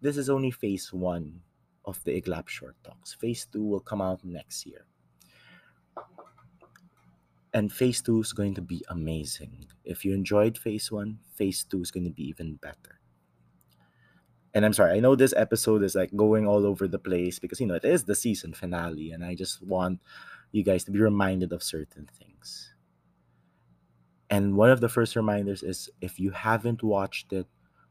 This 0.00 0.16
is 0.16 0.28
only 0.30 0.50
phase 0.50 0.92
one 0.92 1.40
of 1.88 2.04
the 2.04 2.20
Iglap 2.20 2.48
Short 2.48 2.76
Talks. 2.84 3.14
Phase 3.14 3.46
two 3.50 3.64
will 3.64 3.80
come 3.80 4.02
out 4.02 4.22
next 4.22 4.66
year. 4.66 4.84
And 7.54 7.72
phase 7.72 8.02
two 8.02 8.20
is 8.20 8.34
going 8.34 8.54
to 8.54 8.60
be 8.60 8.84
amazing. 8.90 9.64
If 9.84 10.04
you 10.04 10.12
enjoyed 10.12 10.58
phase 10.58 10.92
one, 10.92 11.18
phase 11.34 11.64
two 11.64 11.80
is 11.80 11.90
going 11.90 12.04
to 12.04 12.10
be 12.10 12.28
even 12.28 12.56
better. 12.56 13.00
And 14.52 14.66
I'm 14.66 14.74
sorry, 14.74 14.96
I 14.96 15.00
know 15.00 15.16
this 15.16 15.34
episode 15.36 15.82
is 15.82 15.94
like 15.94 16.14
going 16.14 16.46
all 16.46 16.66
over 16.66 16.86
the 16.86 16.98
place 16.98 17.38
because, 17.38 17.58
you 17.60 17.66
know, 17.66 17.74
it 17.74 17.84
is 17.84 18.04
the 18.04 18.14
season 18.14 18.52
finale. 18.52 19.12
And 19.12 19.24
I 19.24 19.34
just 19.34 19.62
want 19.62 20.00
you 20.52 20.62
guys 20.62 20.84
to 20.84 20.90
be 20.90 21.00
reminded 21.00 21.52
of 21.52 21.62
certain 21.62 22.08
things. 22.18 22.74
And 24.30 24.56
one 24.56 24.70
of 24.70 24.80
the 24.80 24.88
first 24.88 25.16
reminders 25.16 25.62
is 25.62 25.88
if 26.02 26.20
you 26.20 26.30
haven't 26.32 26.82
watched 26.82 27.32
it, 27.32 27.46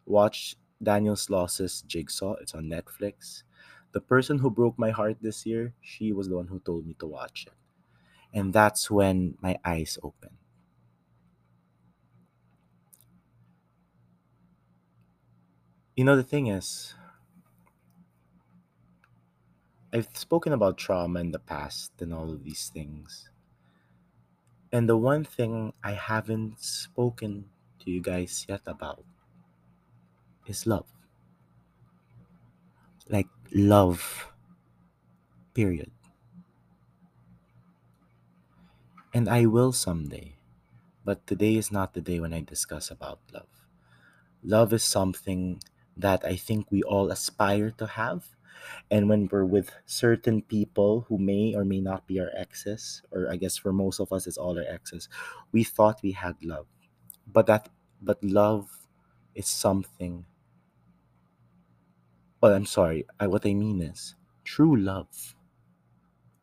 watch 0.06 0.56
Daniel 0.84 1.16
Sloss's 1.16 1.82
Jigsaw. 1.88 2.36
It's 2.42 2.54
on 2.54 2.66
Netflix. 2.66 3.44
The 3.92 4.02
person 4.02 4.40
who 4.40 4.50
broke 4.50 4.80
my 4.80 4.92
heart 4.92 5.18
this 5.22 5.46
year, 5.46 5.74
she 5.82 6.14
was 6.14 6.30
the 6.30 6.38
one 6.38 6.48
who 6.48 6.60
told 6.60 6.88
me 6.88 6.94
to 7.00 7.06
watch 7.08 7.48
it. 7.48 7.54
And 8.34 8.54
that's 8.54 8.92
when 8.92 9.38
my 9.42 9.60
eyes 9.66 9.98
opened. 10.04 10.38
You 15.98 16.06
know, 16.06 16.16
the 16.16 16.24
thing 16.24 16.48
is, 16.48 16.94
I've 19.92 20.16
spoken 20.16 20.54
about 20.54 20.78
trauma 20.78 21.20
in 21.20 21.32
the 21.32 21.40
past 21.40 22.02
and 22.02 22.14
all 22.14 22.32
of 22.32 22.46
these 22.46 22.70
things. 22.70 23.30
And 24.72 24.88
the 24.88 24.96
one 24.96 25.26
thing 25.26 25.74
I 25.84 25.92
haven't 25.92 26.62
spoken 26.62 27.50
to 27.80 27.92
you 27.92 28.02
guys 28.02 28.46
yet 28.48 28.62
about 28.66 29.04
is 30.48 30.66
love. 30.66 30.97
Like, 33.10 33.28
love, 33.54 34.28
period. 35.54 35.92
And 39.14 39.28
I 39.30 39.46
will 39.46 39.72
someday. 39.72 40.36
But 41.06 41.28
today 41.28 41.56
is 41.56 41.72
not 41.72 41.94
the 41.94 42.02
day 42.02 42.20
when 42.20 42.34
I 42.34 42.42
discuss 42.42 42.92
about 42.92 43.20
love. 43.34 43.50
Love 44.44 44.74
is 44.74 44.84
something 44.84 45.62
that 45.98 46.26
I 46.26 46.36
think 46.38 46.72
we 46.72 46.84
all 46.84 47.12
aspire 47.12 47.72
to 47.80 47.88
have. 47.88 48.36
And 48.92 49.10
when 49.10 49.30
we're 49.32 49.46
with 49.46 49.72
certain 49.86 50.42
people 50.44 51.06
who 51.10 51.18
may 51.18 51.56
or 51.56 51.66
may 51.66 51.82
not 51.82 52.08
be 52.08 52.20
our 52.20 52.32
exes, 52.36 53.04
or 53.12 53.30
I 53.32 53.38
guess 53.38 53.58
for 53.58 53.74
most 53.74 54.00
of 54.00 54.14
us 54.14 54.28
it's 54.28 54.38
all 54.38 54.58
our 54.58 54.66
exes, 54.68 55.10
we 55.52 55.64
thought 55.64 56.04
we 56.04 56.14
had 56.14 56.38
love. 56.44 56.68
But 57.28 57.48
that 57.48 57.70
but 58.02 58.24
love 58.24 58.70
is 59.36 59.48
something 59.48 60.26
well, 62.42 62.54
I'm 62.54 62.66
sorry. 62.66 63.06
I, 63.20 63.28
what 63.28 63.46
I 63.46 63.54
mean 63.54 63.82
is 63.82 64.16
true 64.44 64.76
love 64.76 65.36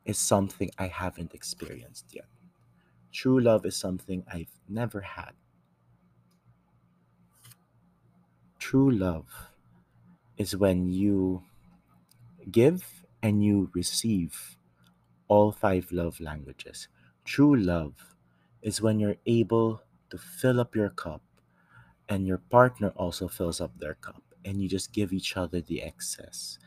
is 0.05 0.19
something 0.19 0.71
I 0.79 0.89
haven't 0.89 1.35
experienced 1.35 2.15
yet. 2.15 2.27
True 3.13 3.41
love 3.41 3.67
is 3.67 3.77
something 3.77 4.25
I've 4.33 4.53
never 4.69 5.01
had. 5.01 5.33
True 8.59 8.91
love 8.91 9.29
is 10.37 10.57
when 10.57 10.89
you 10.89 11.43
give 12.51 13.05
and 13.23 13.43
you 13.45 13.71
receive 13.75 14.57
all 15.29 15.53
five 15.53 15.93
love 15.93 16.21
languages. 16.21 16.89
True 17.25 17.57
love 17.57 18.15
is 18.63 18.83
when 18.83 19.01
you're 19.01 19.17
able 19.27 19.83
to 20.11 20.19
fill 20.19 20.61
up 20.61 20.75
your 20.75 20.91
cup 20.91 21.23
and 22.09 22.27
your 22.27 22.39
partner 22.39 22.91
also 22.97 23.29
fills 23.29 23.61
up 23.61 23.79
their 23.79 23.95
cup 23.95 24.23
and 24.45 24.61
you 24.63 24.69
just 24.69 24.93
give 24.93 25.13
each 25.13 25.37
other 25.37 25.61
the 25.61 25.83
excess. 25.83 26.59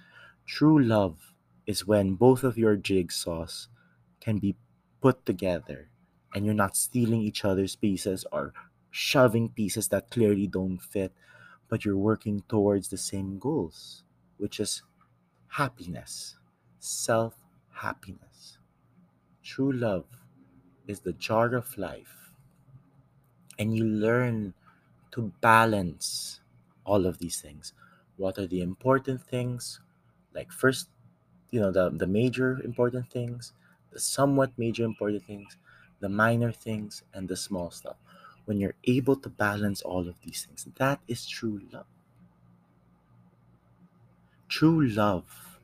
True 0.45 0.81
love 0.81 1.33
is 1.67 1.87
when 1.87 2.15
both 2.15 2.43
of 2.43 2.57
your 2.57 2.77
jigsaws 2.77 3.67
can 4.19 4.39
be 4.39 4.55
put 5.01 5.25
together 5.25 5.89
and 6.33 6.45
you're 6.45 6.53
not 6.53 6.75
stealing 6.77 7.21
each 7.21 7.45
other's 7.45 7.75
pieces 7.75 8.25
or 8.31 8.53
shoving 8.91 9.49
pieces 9.49 9.87
that 9.89 10.09
clearly 10.11 10.47
don't 10.47 10.79
fit, 10.79 11.13
but 11.69 11.85
you're 11.85 11.97
working 11.97 12.41
towards 12.49 12.89
the 12.89 12.97
same 12.97 13.39
goals, 13.39 14.03
which 14.37 14.59
is 14.59 14.83
happiness, 15.49 16.37
self 16.79 17.35
happiness. 17.71 18.57
True 19.43 19.71
love 19.73 20.05
is 20.87 21.01
the 21.01 21.13
jar 21.13 21.55
of 21.55 21.77
life, 21.77 22.31
and 23.59 23.75
you 23.75 23.83
learn 23.83 24.53
to 25.11 25.33
balance 25.41 26.41
all 26.87 27.05
of 27.05 27.19
these 27.19 27.41
things. 27.41 27.73
What 28.17 28.39
are 28.39 28.47
the 28.47 28.61
important 28.61 29.21
things? 29.21 29.81
Like 30.33 30.51
first 30.51 30.89
you 31.51 31.59
know 31.61 31.71
the 31.71 31.89
the 31.89 32.07
major 32.07 32.59
important 32.63 33.09
things 33.11 33.53
the 33.91 33.99
somewhat 33.99 34.51
major 34.57 34.83
important 34.85 35.23
things 35.25 35.57
the 35.99 36.09
minor 36.09 36.51
things 36.51 37.03
and 37.13 37.27
the 37.29 37.35
small 37.37 37.71
stuff. 37.71 37.97
When 38.45 38.59
you're 38.59 38.79
able 38.85 39.17
to 39.17 39.29
balance 39.29 39.81
all 39.81 40.07
of 40.07 40.15
these 40.23 40.45
things 40.45 40.67
that 40.77 40.99
is 41.07 41.25
true 41.27 41.61
love. 41.73 41.87
True 44.49 44.85
love 44.87 45.59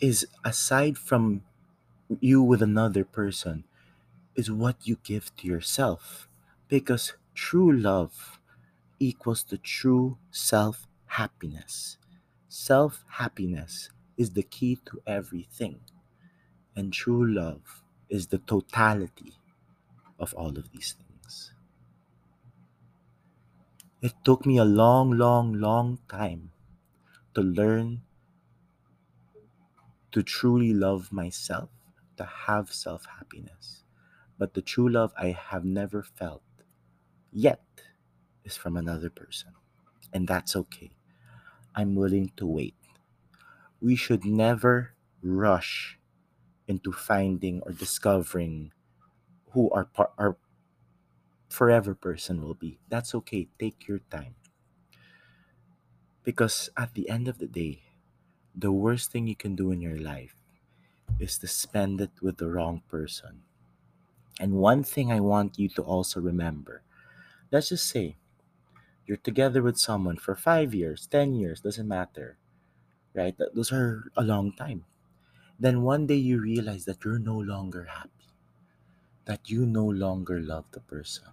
is 0.00 0.26
aside 0.44 0.98
from 0.98 1.42
you 2.20 2.42
with 2.42 2.62
another 2.62 3.04
person 3.04 3.64
is 4.36 4.50
what 4.50 4.76
you 4.86 4.98
give 5.04 5.34
to 5.36 5.46
yourself. 5.48 6.28
Because 6.68 7.14
true 7.34 7.72
love 7.72 8.40
equals 9.02 9.42
to 9.44 9.58
true 9.58 10.18
self 10.30 10.86
happiness 11.06 11.98
self 12.48 13.04
happiness 13.08 13.90
is 14.16 14.30
the 14.32 14.42
key 14.44 14.76
to 14.86 15.00
everything 15.06 15.80
and 16.76 16.92
true 16.92 17.26
love 17.26 17.82
is 18.08 18.28
the 18.28 18.38
totality 18.38 19.34
of 20.18 20.34
all 20.34 20.58
of 20.58 20.70
these 20.72 20.92
things. 20.94 21.52
It 24.02 24.12
took 24.22 24.44
me 24.44 24.58
a 24.58 24.66
long 24.66 25.12
long 25.12 25.54
long 25.54 25.98
time 26.06 26.52
to 27.34 27.42
learn 27.42 28.02
to 30.12 30.22
truly 30.22 30.72
love 30.72 31.10
myself 31.12 31.70
to 32.16 32.24
have 32.24 32.72
self 32.72 33.06
happiness 33.06 33.82
but 34.38 34.54
the 34.54 34.62
true 34.62 34.88
love 34.88 35.12
I 35.16 35.28
have 35.32 35.64
never 35.64 36.02
felt 36.02 36.42
yet 37.32 37.64
is 38.44 38.56
from 38.56 38.76
another 38.76 39.10
person. 39.10 39.52
And 40.12 40.28
that's 40.28 40.56
okay. 40.56 40.92
I'm 41.74 41.94
willing 41.96 42.32
to 42.38 42.46
wait. 42.46 42.76
We 43.82 43.96
should 43.96 44.24
never 44.24 44.94
rush 45.22 45.98
into 46.68 46.92
finding 46.92 47.62
or 47.62 47.72
discovering 47.72 48.72
who 49.52 49.70
our, 49.70 49.86
par- 49.86 50.12
our 50.18 50.36
forever 51.48 51.94
person 51.94 52.42
will 52.42 52.54
be. 52.54 52.80
That's 52.88 53.14
okay. 53.14 53.46
Take 53.58 53.86
your 53.86 54.00
time. 54.10 54.34
Because 56.24 56.68
at 56.76 56.94
the 56.94 57.08
end 57.08 57.28
of 57.28 57.38
the 57.38 57.46
day, 57.46 57.82
the 58.54 58.72
worst 58.72 59.12
thing 59.12 59.26
you 59.28 59.36
can 59.36 59.56
do 59.56 59.70
in 59.72 59.80
your 59.80 59.98
life 59.98 60.36
is 61.20 61.38
to 61.38 61.48
spend 61.48 62.00
it 62.00 62.12
with 62.22 62.38
the 62.38 62.50
wrong 62.50 62.82
person. 62.88 63.42
And 64.40 64.54
one 64.54 64.84
thing 64.84 65.12
I 65.12 65.20
want 65.20 65.58
you 65.58 65.68
to 65.70 65.82
also 65.82 66.20
remember 66.20 66.82
let's 67.52 67.70
just 67.70 67.86
say 67.88 68.16
you're 69.06 69.16
together 69.18 69.62
with 69.62 69.78
someone 69.78 70.16
for 70.16 70.34
five 70.34 70.74
years, 70.74 71.06
10 71.06 71.34
years, 71.34 71.60
doesn't 71.60 71.88
matter, 71.88 72.38
right? 73.14 73.36
Those 73.54 73.72
are 73.72 74.10
a 74.16 74.22
long 74.24 74.52
time. 74.52 74.86
Then 75.58 75.82
one 75.82 76.06
day 76.06 76.16
you 76.16 76.40
realize 76.40 76.84
that 76.86 77.04
you're 77.04 77.18
no 77.20 77.38
longer 77.38 77.84
happy, 77.86 78.28
that 79.24 79.50
you 79.50 79.66
no 79.66 79.84
longer 79.84 80.38
love 80.40 80.66
the 80.70 80.80
person. 80.80 81.24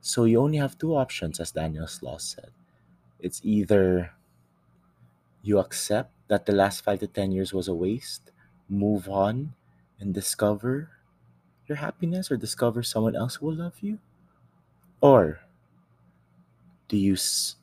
So 0.00 0.24
you 0.24 0.40
only 0.40 0.56
have 0.56 0.78
two 0.78 0.96
options, 0.96 1.38
as 1.38 1.50
Daniel 1.52 1.86
Sloss 1.86 2.22
said. 2.22 2.50
It's 3.20 3.40
either 3.44 4.12
you 5.42 5.58
accept 5.58 6.12
that 6.28 6.44
the 6.46 6.52
last 6.52 6.82
five 6.82 6.98
to 7.00 7.06
10 7.06 7.32
years 7.32 7.52
was 7.54 7.68
a 7.68 7.74
waste, 7.74 8.32
move 8.68 9.08
on, 9.08 9.54
and 9.98 10.12
discover 10.12 10.90
your 11.68 11.76
happiness 11.78 12.30
or 12.30 12.36
discover 12.38 12.82
someone 12.82 13.16
else 13.16 13.36
who 13.36 13.46
will 13.46 13.56
love 13.56 13.80
you, 13.80 13.98
or 15.00 15.40
do 16.88 16.96
you 16.96 17.16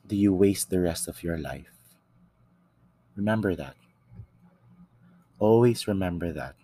do 0.06 0.16
you 0.16 0.32
waste 0.32 0.70
the 0.70 0.80
rest 0.80 1.08
of 1.08 1.22
your 1.22 1.38
life? 1.38 1.70
Remember 3.16 3.54
that. 3.56 3.76
Always 5.38 5.86
remember 5.86 6.32
that. 6.32 6.56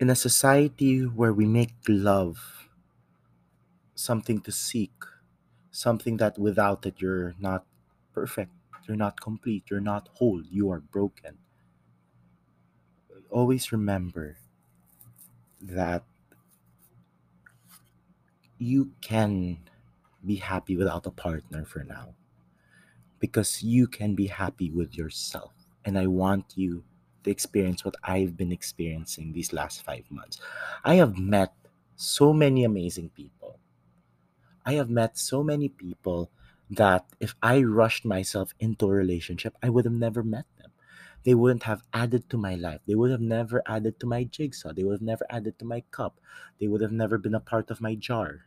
In 0.00 0.08
a 0.08 0.14
society 0.16 1.02
where 1.04 1.34
we 1.34 1.44
make 1.44 1.74
love 1.86 2.70
something 3.96 4.40
to 4.40 4.52
seek, 4.52 4.92
something 5.70 6.18
that 6.18 6.38
without 6.38 6.86
it 6.86 7.00
you're 7.00 7.34
not 7.38 7.66
perfect, 8.14 8.52
you're 8.88 8.96
not 8.96 9.20
complete, 9.20 9.64
you're 9.70 9.80
not 9.80 10.08
whole, 10.14 10.42
you 10.44 10.70
are 10.70 10.80
broken. 10.80 11.38
Always 13.30 13.70
remember 13.70 14.38
that 15.60 16.04
you 18.58 18.90
can 19.00 19.58
be 20.24 20.36
happy 20.36 20.76
without 20.76 21.06
a 21.06 21.10
partner 21.10 21.64
for 21.64 21.84
now 21.84 22.14
because 23.18 23.62
you 23.62 23.86
can 23.86 24.14
be 24.14 24.26
happy 24.26 24.70
with 24.70 24.96
yourself. 24.96 25.52
And 25.84 25.98
I 25.98 26.06
want 26.06 26.54
you 26.56 26.84
to 27.24 27.30
experience 27.30 27.84
what 27.84 27.94
I've 28.02 28.36
been 28.36 28.52
experiencing 28.52 29.32
these 29.32 29.52
last 29.52 29.84
five 29.84 30.04
months. 30.10 30.40
I 30.84 30.94
have 30.96 31.18
met 31.18 31.52
so 31.96 32.32
many 32.32 32.64
amazing 32.64 33.10
people. 33.10 33.58
I 34.64 34.74
have 34.74 34.90
met 34.90 35.16
so 35.16 35.42
many 35.42 35.68
people 35.68 36.30
that 36.70 37.06
if 37.20 37.34
I 37.42 37.62
rushed 37.62 38.04
myself 38.04 38.52
into 38.58 38.86
a 38.86 38.94
relationship, 38.94 39.54
I 39.62 39.68
would 39.70 39.84
have 39.84 39.94
never 39.94 40.22
met. 40.22 40.44
They 41.26 41.34
wouldn't 41.34 41.64
have 41.64 41.82
added 41.92 42.30
to 42.30 42.38
my 42.38 42.54
life. 42.54 42.80
They 42.86 42.94
would 42.94 43.10
have 43.10 43.20
never 43.20 43.62
added 43.66 44.00
to 44.00 44.06
my 44.06 44.24
jigsaw. 44.24 44.72
They 44.72 44.82
would 44.84 44.94
have 44.94 45.02
never 45.02 45.26
added 45.28 45.58
to 45.58 45.66
my 45.66 45.82
cup. 45.90 46.18
They 46.58 46.68
would 46.68 46.80
have 46.80 46.92
never 46.92 47.18
been 47.18 47.34
a 47.34 47.40
part 47.40 47.70
of 47.70 47.82
my 47.82 47.96
jar. 47.96 48.46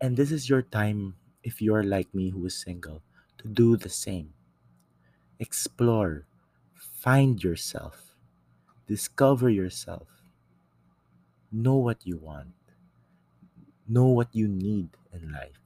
And 0.00 0.16
this 0.16 0.30
is 0.30 0.48
your 0.48 0.62
time, 0.62 1.16
if 1.42 1.60
you're 1.60 1.82
like 1.82 2.14
me 2.14 2.30
who 2.30 2.46
is 2.46 2.56
single, 2.56 3.02
to 3.38 3.48
do 3.48 3.76
the 3.76 3.88
same. 3.88 4.34
Explore, 5.38 6.26
find 6.74 7.42
yourself, 7.44 8.16
discover 8.86 9.50
yourself, 9.50 10.08
know 11.50 11.76
what 11.76 12.06
you 12.06 12.18
want, 12.18 12.52
know 13.88 14.06
what 14.06 14.34
you 14.34 14.46
need 14.48 14.90
in 15.12 15.32
life. 15.32 15.58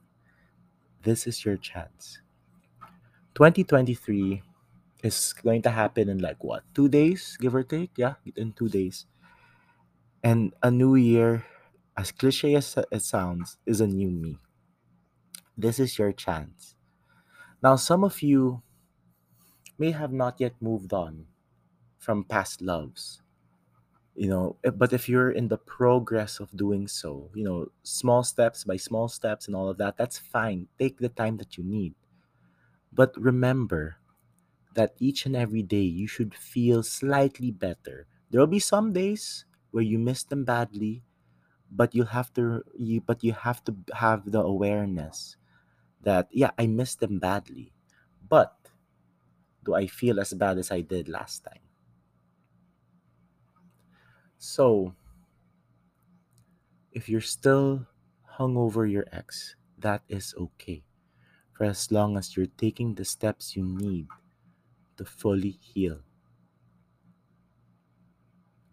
This 1.03 1.27
is 1.27 1.43
your 1.43 1.57
chance. 1.57 2.21
2023 3.35 4.43
is 5.03 5.33
going 5.33 5.61
to 5.63 5.71
happen 5.71 6.09
in 6.09 6.19
like 6.19 6.43
what, 6.43 6.63
two 6.73 6.89
days, 6.89 7.37
give 7.39 7.55
or 7.55 7.63
take? 7.63 7.91
Yeah, 7.97 8.15
in 8.35 8.53
two 8.53 8.69
days. 8.69 9.05
And 10.23 10.53
a 10.63 10.71
new 10.71 10.95
year, 10.95 11.45
as 11.97 12.11
cliche 12.13 12.55
as 12.55 12.77
it 12.89 13.01
sounds, 13.03 13.57
is 13.65 13.81
a 13.81 13.87
new 13.87 14.09
me. 14.09 14.39
This 15.55 15.77
is 15.79 15.99
your 15.99 16.11
chance. 16.11 16.73
Now, 17.63 17.77
some 17.77 18.03
of 18.03 18.21
you 18.23 18.63
may 19.79 19.91
have 19.91 20.11
not 20.13 20.39
yet 20.39 20.53
moved 20.61 20.93
on 20.93 21.25
from 21.99 22.23
past 22.25 22.61
loves 22.61 23.21
you 24.15 24.29
know 24.29 24.57
eh, 24.63 24.71
but 24.71 24.93
if 24.93 25.09
you're 25.09 25.31
in 25.31 25.47
the 25.49 25.57
progress 25.57 26.39
of 26.39 26.51
doing 26.57 26.87
so 26.87 27.29
you 27.35 27.43
know 27.43 27.67
small 27.83 28.23
steps 28.23 28.63
by 28.63 28.77
small 28.77 29.07
steps 29.07 29.47
and 29.47 29.55
all 29.55 29.69
of 29.69 29.77
that 29.77 29.97
that's 29.97 30.17
fine 30.19 30.67
take 30.79 30.99
the 30.99 31.09
time 31.09 31.37
that 31.37 31.57
you 31.57 31.63
need 31.63 31.95
but 32.93 33.15
remember 33.17 33.97
that 34.75 34.95
each 34.99 35.25
and 35.25 35.35
every 35.35 35.63
day 35.63 35.83
you 35.83 36.07
should 36.07 36.33
feel 36.35 36.83
slightly 36.83 37.51
better 37.51 38.07
there'll 38.29 38.47
be 38.47 38.59
some 38.61 38.93
days 38.93 39.45
where 39.71 39.83
you 39.83 39.99
miss 39.99 40.23
them 40.23 40.45
badly 40.45 41.03
but 41.71 41.95
you'll 41.95 42.13
have 42.15 42.33
to 42.33 42.63
you 42.77 43.01
but 43.01 43.23
you 43.23 43.33
have 43.33 43.63
to 43.63 43.75
have 43.95 44.31
the 44.31 44.41
awareness 44.41 45.37
that 46.01 46.27
yeah 46.31 46.51
i 46.59 46.67
miss 46.67 46.95
them 46.95 47.19
badly 47.19 47.73
but 48.29 48.55
do 49.63 49.73
i 49.73 49.87
feel 49.87 50.19
as 50.19 50.33
bad 50.33 50.57
as 50.57 50.69
i 50.71 50.81
did 50.81 51.07
last 51.07 51.43
time 51.45 51.63
so 54.37 54.93
If 56.91 57.09
you're 57.09 57.19
still 57.21 57.87
hung 58.25 58.55
over 58.55 58.85
your 58.85 59.05
ex, 59.11 59.55
that 59.79 60.03
is 60.07 60.35
okay. 60.37 60.83
For 61.53 61.65
as 61.65 61.91
long 61.91 62.17
as 62.17 62.37
you're 62.37 62.47
taking 62.47 62.95
the 62.95 63.05
steps 63.05 63.55
you 63.55 63.63
need 63.65 64.07
to 64.99 65.05
fully 65.05 65.51
heal. 65.51 65.99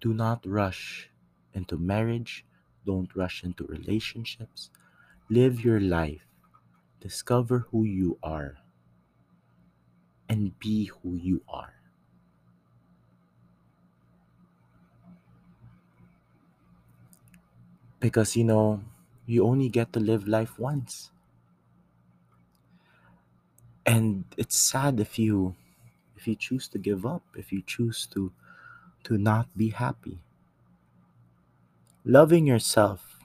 Do 0.01 0.13
not 0.13 0.45
rush 0.45 1.09
into 1.55 1.79
marriage. 1.79 2.45
Don't 2.85 3.15
rush 3.15 3.45
into 3.45 3.63
relationships. 3.65 4.71
Live 5.31 5.65
your 5.65 5.79
life. 5.79 6.27
Discover 6.99 7.71
who 7.71 7.85
you 7.85 8.19
are 8.25 8.59
and 10.29 10.59
be 10.59 10.87
who 10.87 11.15
you 11.15 11.43
are. 11.49 11.75
Because, 18.01 18.35
you 18.35 18.43
know, 18.43 18.83
you 19.27 19.45
only 19.45 19.69
get 19.69 19.93
to 19.93 20.01
live 20.01 20.27
life 20.27 20.59
once. 20.59 21.13
And 23.87 24.25
it's 24.37 24.57
sad 24.57 24.99
if 24.99 25.21
you 25.21 25.55
if 26.27 26.29
you 26.29 26.35
choose 26.35 26.67
to 26.69 26.79
give 26.79 27.07
up, 27.07 27.23
if 27.37 27.53
you 27.53 27.63
choose 27.63 28.07
to 28.09 28.33
to 29.05 29.17
not 29.17 29.47
be 29.57 29.71
happy. 29.71 30.19
Loving 32.07 32.47
yourself 32.47 33.21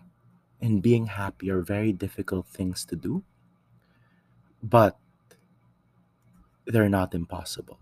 and 0.62 0.82
being 0.82 1.08
happy 1.08 1.50
are 1.52 1.62
very 1.62 1.94
difficult 1.94 2.48
things 2.48 2.86
to 2.86 2.96
do. 2.98 3.24
but 4.64 4.98
they're 6.66 6.90
not 6.90 7.14
impossible. 7.14 7.80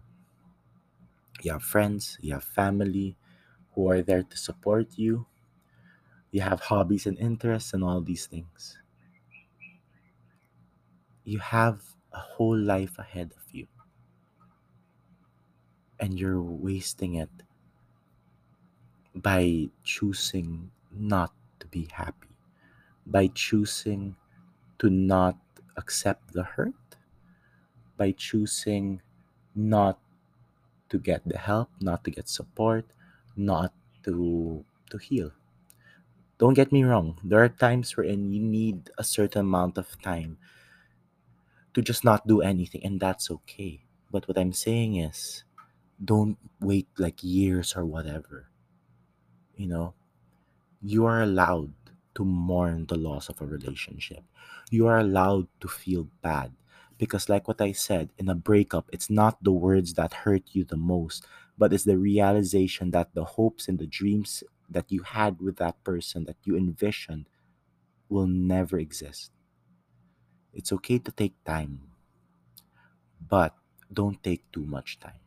You 1.42 1.52
have 1.52 1.64
friends, 1.64 2.18
you 2.22 2.34
have 2.34 2.44
family 2.46 3.18
who 3.74 3.90
are 3.90 4.02
there 4.02 4.24
to 4.24 4.38
support 4.38 4.98
you, 4.98 5.26
you 6.32 6.42
have 6.42 6.62
hobbies 6.62 7.06
and 7.06 7.18
interests, 7.20 7.74
and 7.74 7.84
all 7.84 8.02
these 8.02 8.26
things. 8.26 8.80
You 11.24 11.40
have 11.40 11.82
a 12.12 12.20
whole 12.20 12.58
life 12.58 13.00
ahead 13.00 13.34
and 16.00 16.20
you're 16.20 16.42
wasting 16.42 17.16
it 17.16 17.30
by 19.16 19.70
choosing 19.84 20.72
not 20.92 21.34
to 21.60 21.68
be 21.68 21.88
happy, 21.92 22.30
by 23.06 23.28
choosing 23.34 24.16
to 24.80 24.90
not 24.90 25.38
accept 25.78 26.34
the 26.34 26.44
hurt, 26.44 26.76
by 27.98 28.12
choosing 28.12 29.02
not 29.56 30.00
to 30.90 31.00
get 31.00 31.28
the 31.28 31.38
help, 31.38 31.70
not 31.82 32.04
to 32.04 32.12
get 32.12 32.30
support, 32.30 32.86
not 33.36 33.74
to 34.04 34.66
to 34.92 34.98
heal. 34.98 35.32
Don't 36.40 36.56
get 36.56 36.72
me 36.72 36.84
wrong. 36.84 37.20
There 37.24 37.44
are 37.44 37.50
times 37.50 37.96
wherein 37.96 38.32
you 38.32 38.42
need 38.42 38.90
a 38.98 39.04
certain 39.04 39.42
amount 39.42 39.78
of 39.78 40.00
time 40.02 40.38
to 41.74 41.82
just 41.82 42.04
not 42.04 42.28
do 42.28 42.42
anything, 42.42 42.84
and 42.84 43.00
that's 43.00 43.30
okay. 43.32 43.86
But 44.12 44.28
what 44.28 44.38
I'm 44.38 44.54
saying 44.54 44.96
is, 44.98 45.44
don't 46.04 46.38
wait 46.60 46.88
like 46.98 47.24
years 47.24 47.76
or 47.76 47.86
whatever. 47.86 48.50
You 49.56 49.68
know, 49.68 49.94
you 50.82 51.06
are 51.06 51.22
allowed 51.22 51.74
to 52.16 52.26
mourn 52.26 52.88
the 52.88 52.98
loss 52.98 53.30
of 53.30 53.42
a 53.42 53.46
relationship. 53.48 54.24
You 54.72 54.88
are 54.88 55.00
allowed 55.00 55.48
to 55.62 55.68
feel 55.70 56.10
bad. 56.22 56.54
Because, 56.98 57.30
like 57.30 57.48
what 57.48 57.62
I 57.62 57.74
said, 57.74 58.12
in 58.18 58.30
a 58.30 58.36
breakup, 58.36 58.90
it's 58.94 59.10
not 59.10 59.44
the 59.44 59.52
words 59.54 59.96
that 59.96 60.26
hurt 60.26 60.44
you 60.54 60.66
the 60.66 60.78
most, 60.78 61.26
but 61.58 61.74
it's 61.74 61.86
the 61.86 61.98
realization 61.98 62.92
that 62.92 63.14
the 63.16 63.26
hopes 63.26 63.68
and 63.68 63.80
the 63.80 63.88
dreams 63.88 64.44
that 64.70 64.92
you 64.92 65.04
had 65.04 65.42
with 65.42 65.58
that 65.58 65.84
person 65.84 66.26
that 66.26 66.38
you 66.44 66.58
envisioned 66.58 67.28
will 68.10 68.28
never 68.28 68.80
exist. 68.80 69.32
It's 70.54 70.72
okay 70.72 71.00
to 71.00 71.12
take 71.12 71.44
time, 71.44 71.90
but 73.30 73.56
don't 73.94 74.22
take 74.24 74.52
too 74.52 74.66
much 74.66 75.00
time. 75.00 75.20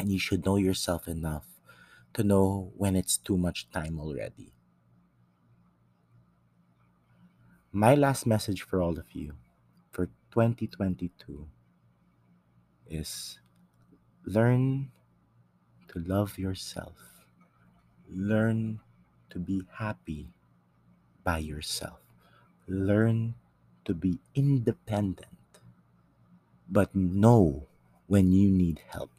And 0.00 0.10
you 0.10 0.18
should 0.18 0.46
know 0.46 0.56
yourself 0.56 1.06
enough 1.06 1.44
to 2.14 2.24
know 2.24 2.72
when 2.74 2.96
it's 2.96 3.18
too 3.18 3.36
much 3.36 3.68
time 3.68 4.00
already. 4.00 4.54
My 7.70 7.94
last 7.94 8.24
message 8.24 8.62
for 8.62 8.80
all 8.80 8.96
of 8.96 9.12
you 9.12 9.34
for 9.92 10.06
2022 10.32 11.46
is 12.88 13.40
learn 14.24 14.90
to 15.88 15.98
love 16.00 16.38
yourself. 16.38 16.96
Learn 18.08 18.80
to 19.28 19.38
be 19.38 19.68
happy 19.70 20.32
by 21.22 21.44
yourself. 21.44 22.00
Learn 22.66 23.34
to 23.84 23.92
be 23.92 24.18
independent, 24.34 25.60
but 26.70 26.96
know 26.96 27.68
when 28.06 28.32
you 28.32 28.48
need 28.48 28.80
help. 28.88 29.10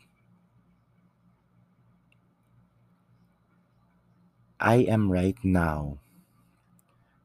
I 4.62 4.76
am 4.88 5.12
right 5.12 5.36
now 5.43 6.00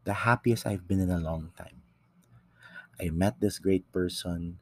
the 0.05 0.15
happiest 0.15 0.67
I've 0.67 0.89
been 0.89 1.01
in 1.01 1.11
a 1.11 1.19
long 1.19 1.53
time. 1.59 1.83
I 3.01 3.09
met 3.11 3.41
this 3.41 3.59
great 3.59 3.91
person, 3.93 4.59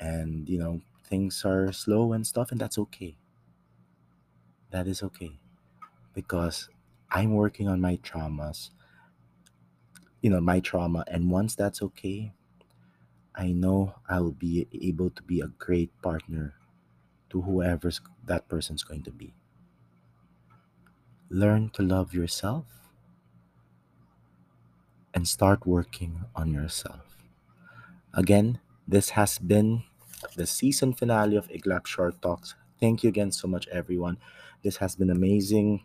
and 0.00 0.48
you 0.48 0.58
know, 0.58 0.82
things 1.04 1.44
are 1.44 1.72
slow 1.72 2.12
and 2.12 2.26
stuff, 2.26 2.52
and 2.52 2.60
that's 2.60 2.78
okay. 2.78 3.16
That 4.70 4.88
is 4.88 5.04
okay 5.04 5.38
because 6.14 6.68
I'm 7.10 7.34
working 7.34 7.68
on 7.68 7.80
my 7.80 7.96
traumas, 7.98 8.70
you 10.22 10.30
know, 10.30 10.40
my 10.40 10.58
trauma, 10.60 11.04
and 11.08 11.30
once 11.30 11.54
that's 11.54 11.82
okay, 11.82 12.32
I 13.34 13.52
know 13.52 13.96
I 14.08 14.20
will 14.20 14.32
be 14.32 14.66
able 14.72 15.10
to 15.10 15.22
be 15.22 15.40
a 15.42 15.48
great 15.48 15.90
partner 16.00 16.54
to 17.30 17.42
whoever's 17.42 18.00
that 18.26 18.48
person's 18.48 18.84
going 18.84 19.02
to 19.04 19.12
be. 19.12 19.34
Learn 21.32 21.70
to 21.70 21.82
love 21.82 22.12
yourself 22.12 22.66
and 25.14 25.26
start 25.26 25.66
working 25.66 26.26
on 26.36 26.52
yourself. 26.52 27.16
Again, 28.12 28.60
this 28.86 29.08
has 29.16 29.38
been 29.38 29.84
the 30.36 30.46
season 30.46 30.92
finale 30.92 31.36
of 31.36 31.48
Iglap 31.48 31.86
Short 31.86 32.20
Talks. 32.20 32.54
Thank 32.78 33.02
you 33.02 33.08
again 33.08 33.32
so 33.32 33.48
much, 33.48 33.66
everyone. 33.68 34.18
This 34.62 34.76
has 34.76 34.94
been 34.94 35.08
amazing. 35.08 35.84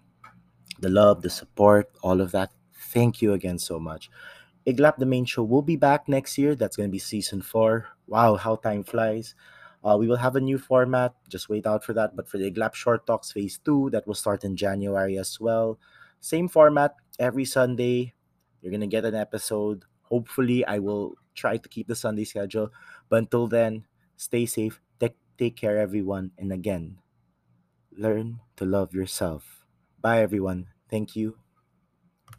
The 0.82 0.90
love, 0.90 1.22
the 1.22 1.30
support, 1.30 1.90
all 2.04 2.20
of 2.20 2.32
that. 2.34 2.52
Thank 2.92 3.22
you 3.22 3.32
again 3.32 3.58
so 3.58 3.80
much. 3.80 4.10
Iglap, 4.68 4.98
the 4.98 5.06
main 5.06 5.24
show, 5.24 5.44
will 5.44 5.62
be 5.62 5.78
back 5.78 6.10
next 6.10 6.38
year. 6.38 6.56
That's 6.56 6.76
going 6.76 6.90
to 6.90 6.92
be 6.92 7.00
season 7.00 7.42
four. 7.42 7.88
Wow, 8.06 8.36
how 8.36 8.58
time 8.58 8.84
flies. 8.84 9.34
Uh, 9.84 9.96
we 10.00 10.08
will 10.08 10.18
have 10.18 10.36
a 10.36 10.42
new 10.42 10.58
format. 10.58 11.14
Just 11.30 11.50
wait 11.50 11.66
out 11.66 11.84
for 11.84 11.94
that. 11.94 12.16
But 12.16 12.28
for 12.28 12.38
the 12.38 12.50
Iglap 12.50 12.74
Short 12.74 13.06
Talks 13.06 13.32
Phase 13.32 13.60
2, 13.64 13.92
that 13.92 14.08
will 14.08 14.16
start 14.16 14.44
in 14.44 14.56
January 14.56 15.18
as 15.18 15.40
well. 15.40 15.80
Same 16.20 16.48
format 16.48 16.96
every 17.20 17.46
Sunday. 17.46 18.14
You're 18.62 18.72
going 18.72 18.82
to 18.82 18.88
get 18.88 19.06
an 19.06 19.16
episode. 19.16 19.86
Hopefully, 20.04 20.66
I 20.66 20.80
will 20.80 21.16
try 21.36 21.58
to 21.58 21.70
keep 21.70 21.88
the 21.88 21.96
Sunday 21.96 22.24
schedule. 22.26 22.72
But 23.10 23.18
until 23.30 23.48
then, 23.48 23.86
stay 24.16 24.46
safe. 24.46 24.82
Take, 25.00 25.16
take 25.38 25.56
care, 25.56 25.78
everyone. 25.78 26.32
And 26.38 26.52
again, 26.52 26.98
learn 27.96 28.40
to 28.58 28.66
love 28.66 28.94
yourself. 28.94 29.66
Bye, 30.02 30.22
everyone. 30.22 30.68
Thank 30.90 31.16
you. 31.16 31.38